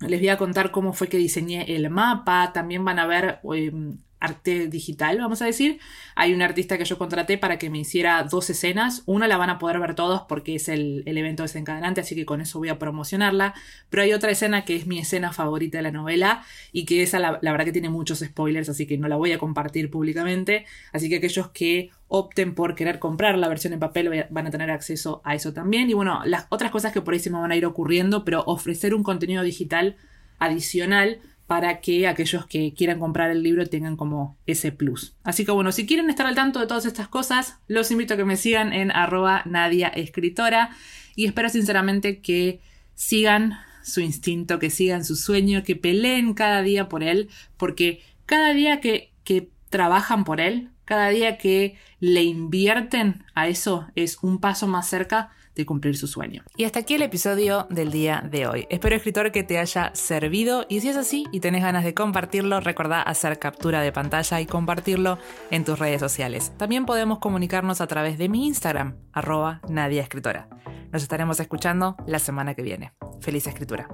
les 0.00 0.20
voy 0.20 0.28
a 0.28 0.38
contar 0.38 0.70
cómo 0.70 0.92
fue 0.92 1.08
que 1.08 1.16
diseñé 1.18 1.74
el 1.74 1.90
mapa. 1.90 2.52
También 2.52 2.84
van 2.84 2.98
a 2.98 3.06
ver 3.06 3.40
em, 3.54 3.98
arte 4.20 4.68
digital, 4.68 5.18
vamos 5.18 5.42
a 5.42 5.46
decir. 5.46 5.78
Hay 6.14 6.32
un 6.32 6.42
artista 6.42 6.78
que 6.78 6.84
yo 6.84 6.98
contraté 6.98 7.38
para 7.38 7.58
que 7.58 7.70
me 7.70 7.78
hiciera 7.78 8.22
dos 8.24 8.48
escenas. 8.50 9.02
Una 9.06 9.28
la 9.28 9.36
van 9.36 9.50
a 9.50 9.58
poder 9.58 9.78
ver 9.78 9.94
todos 9.94 10.22
porque 10.28 10.54
es 10.54 10.68
el, 10.68 11.02
evento 11.06 11.42
desencadenante, 11.42 12.00
así 12.00 12.14
que 12.14 12.24
con 12.24 12.40
eso 12.40 12.58
voy 12.58 12.68
a 12.68 12.78
promocionarla. 12.78 13.54
Pero 13.90 14.02
hay 14.02 14.12
otra 14.12 14.30
escena 14.30 14.64
que 14.64 14.76
es 14.76 14.86
mi 14.86 14.98
escena 14.98 15.32
favorita 15.32 15.78
de 15.78 15.82
la 15.82 15.90
novela 15.90 16.44
y 16.72 16.84
que 16.84 17.02
esa 17.02 17.18
la, 17.18 17.38
la 17.42 17.52
verdad 17.52 17.64
que 17.64 17.72
tiene 17.72 17.90
muchos 17.90 18.20
spoilers, 18.20 18.68
así 18.68 18.86
que 18.86 18.98
no 18.98 19.08
la 19.08 19.16
voy 19.16 19.32
a 19.32 19.38
compartir 19.38 19.90
públicamente. 19.90 20.66
Así 20.92 21.08
que 21.08 21.16
aquellos 21.16 21.48
que 21.48 21.90
opten 22.08 22.54
por 22.54 22.74
querer 22.74 22.98
comprar 22.98 23.36
la 23.36 23.48
versión 23.48 23.72
en 23.72 23.80
papel 23.80 24.26
van 24.30 24.46
a 24.46 24.50
tener 24.50 24.70
acceso 24.70 25.20
a 25.24 25.34
eso 25.34 25.52
también. 25.52 25.90
Y 25.90 25.94
bueno, 25.94 26.22
las 26.24 26.46
otras 26.50 26.70
cosas 26.70 26.92
que 26.92 27.00
por 27.00 27.14
ahí 27.14 27.20
se 27.20 27.30
me 27.30 27.38
van 27.38 27.52
a 27.52 27.56
ir 27.56 27.66
ocurriendo, 27.66 28.24
pero 28.24 28.44
ofrecer 28.46 28.94
un 28.94 29.02
contenido 29.02 29.42
digital 29.42 29.96
adicional 30.38 31.20
para 31.46 31.80
que 31.80 32.08
aquellos 32.08 32.46
que 32.46 32.74
quieran 32.74 32.98
comprar 32.98 33.30
el 33.30 33.42
libro 33.42 33.66
tengan 33.66 33.96
como 33.96 34.36
ese 34.46 34.72
plus. 34.72 35.14
Así 35.22 35.44
que 35.44 35.52
bueno, 35.52 35.72
si 35.72 35.86
quieren 35.86 36.10
estar 36.10 36.26
al 36.26 36.34
tanto 36.34 36.58
de 36.58 36.66
todas 36.66 36.86
estas 36.86 37.08
cosas, 37.08 37.58
los 37.68 37.90
invito 37.90 38.14
a 38.14 38.16
que 38.16 38.24
me 38.24 38.36
sigan 38.36 38.72
en 38.72 38.90
arroba 38.90 39.42
Nadia 39.44 39.88
Escritora 39.88 40.70
y 41.14 41.26
espero 41.26 41.48
sinceramente 41.48 42.20
que 42.20 42.60
sigan 42.94 43.54
su 43.82 44.00
instinto, 44.00 44.58
que 44.58 44.70
sigan 44.70 45.04
su 45.04 45.14
sueño, 45.14 45.62
que 45.62 45.76
peleen 45.76 46.34
cada 46.34 46.62
día 46.62 46.88
por 46.88 47.04
él, 47.04 47.28
porque 47.56 48.02
cada 48.26 48.52
día 48.52 48.80
que, 48.80 49.12
que 49.22 49.50
trabajan 49.70 50.24
por 50.24 50.40
él, 50.40 50.70
cada 50.84 51.08
día 51.10 51.38
que 51.38 51.76
le 52.00 52.24
invierten 52.24 53.24
a 53.34 53.46
eso 53.46 53.88
es 53.94 54.18
un 54.22 54.40
paso 54.40 54.66
más 54.66 54.88
cerca 54.88 55.30
de 55.56 55.66
cumplir 55.66 55.96
su 55.96 56.06
sueño. 56.06 56.44
Y 56.56 56.64
hasta 56.64 56.80
aquí 56.80 56.94
el 56.94 57.02
episodio 57.02 57.66
del 57.70 57.90
día 57.90 58.22
de 58.30 58.46
hoy. 58.46 58.66
Espero, 58.70 58.94
escritor, 58.94 59.32
que 59.32 59.42
te 59.42 59.58
haya 59.58 59.90
servido 59.94 60.66
y 60.68 60.80
si 60.80 60.90
es 60.90 60.96
así 60.96 61.24
y 61.32 61.40
tenés 61.40 61.62
ganas 61.62 61.82
de 61.82 61.94
compartirlo, 61.94 62.60
recordá 62.60 63.02
hacer 63.02 63.38
captura 63.38 63.80
de 63.80 63.90
pantalla 63.90 64.40
y 64.40 64.46
compartirlo 64.46 65.18
en 65.50 65.64
tus 65.64 65.78
redes 65.78 66.00
sociales. 66.00 66.52
También 66.56 66.86
podemos 66.86 67.18
comunicarnos 67.18 67.80
a 67.80 67.86
través 67.86 68.18
de 68.18 68.28
mi 68.28 68.46
Instagram, 68.46 68.96
arroba 69.12 69.60
Nadia 69.68 70.02
Escritora. 70.02 70.48
Nos 70.92 71.02
estaremos 71.02 71.40
escuchando 71.40 71.96
la 72.06 72.18
semana 72.18 72.54
que 72.54 72.62
viene. 72.62 72.92
Feliz 73.20 73.46
escritura. 73.46 73.88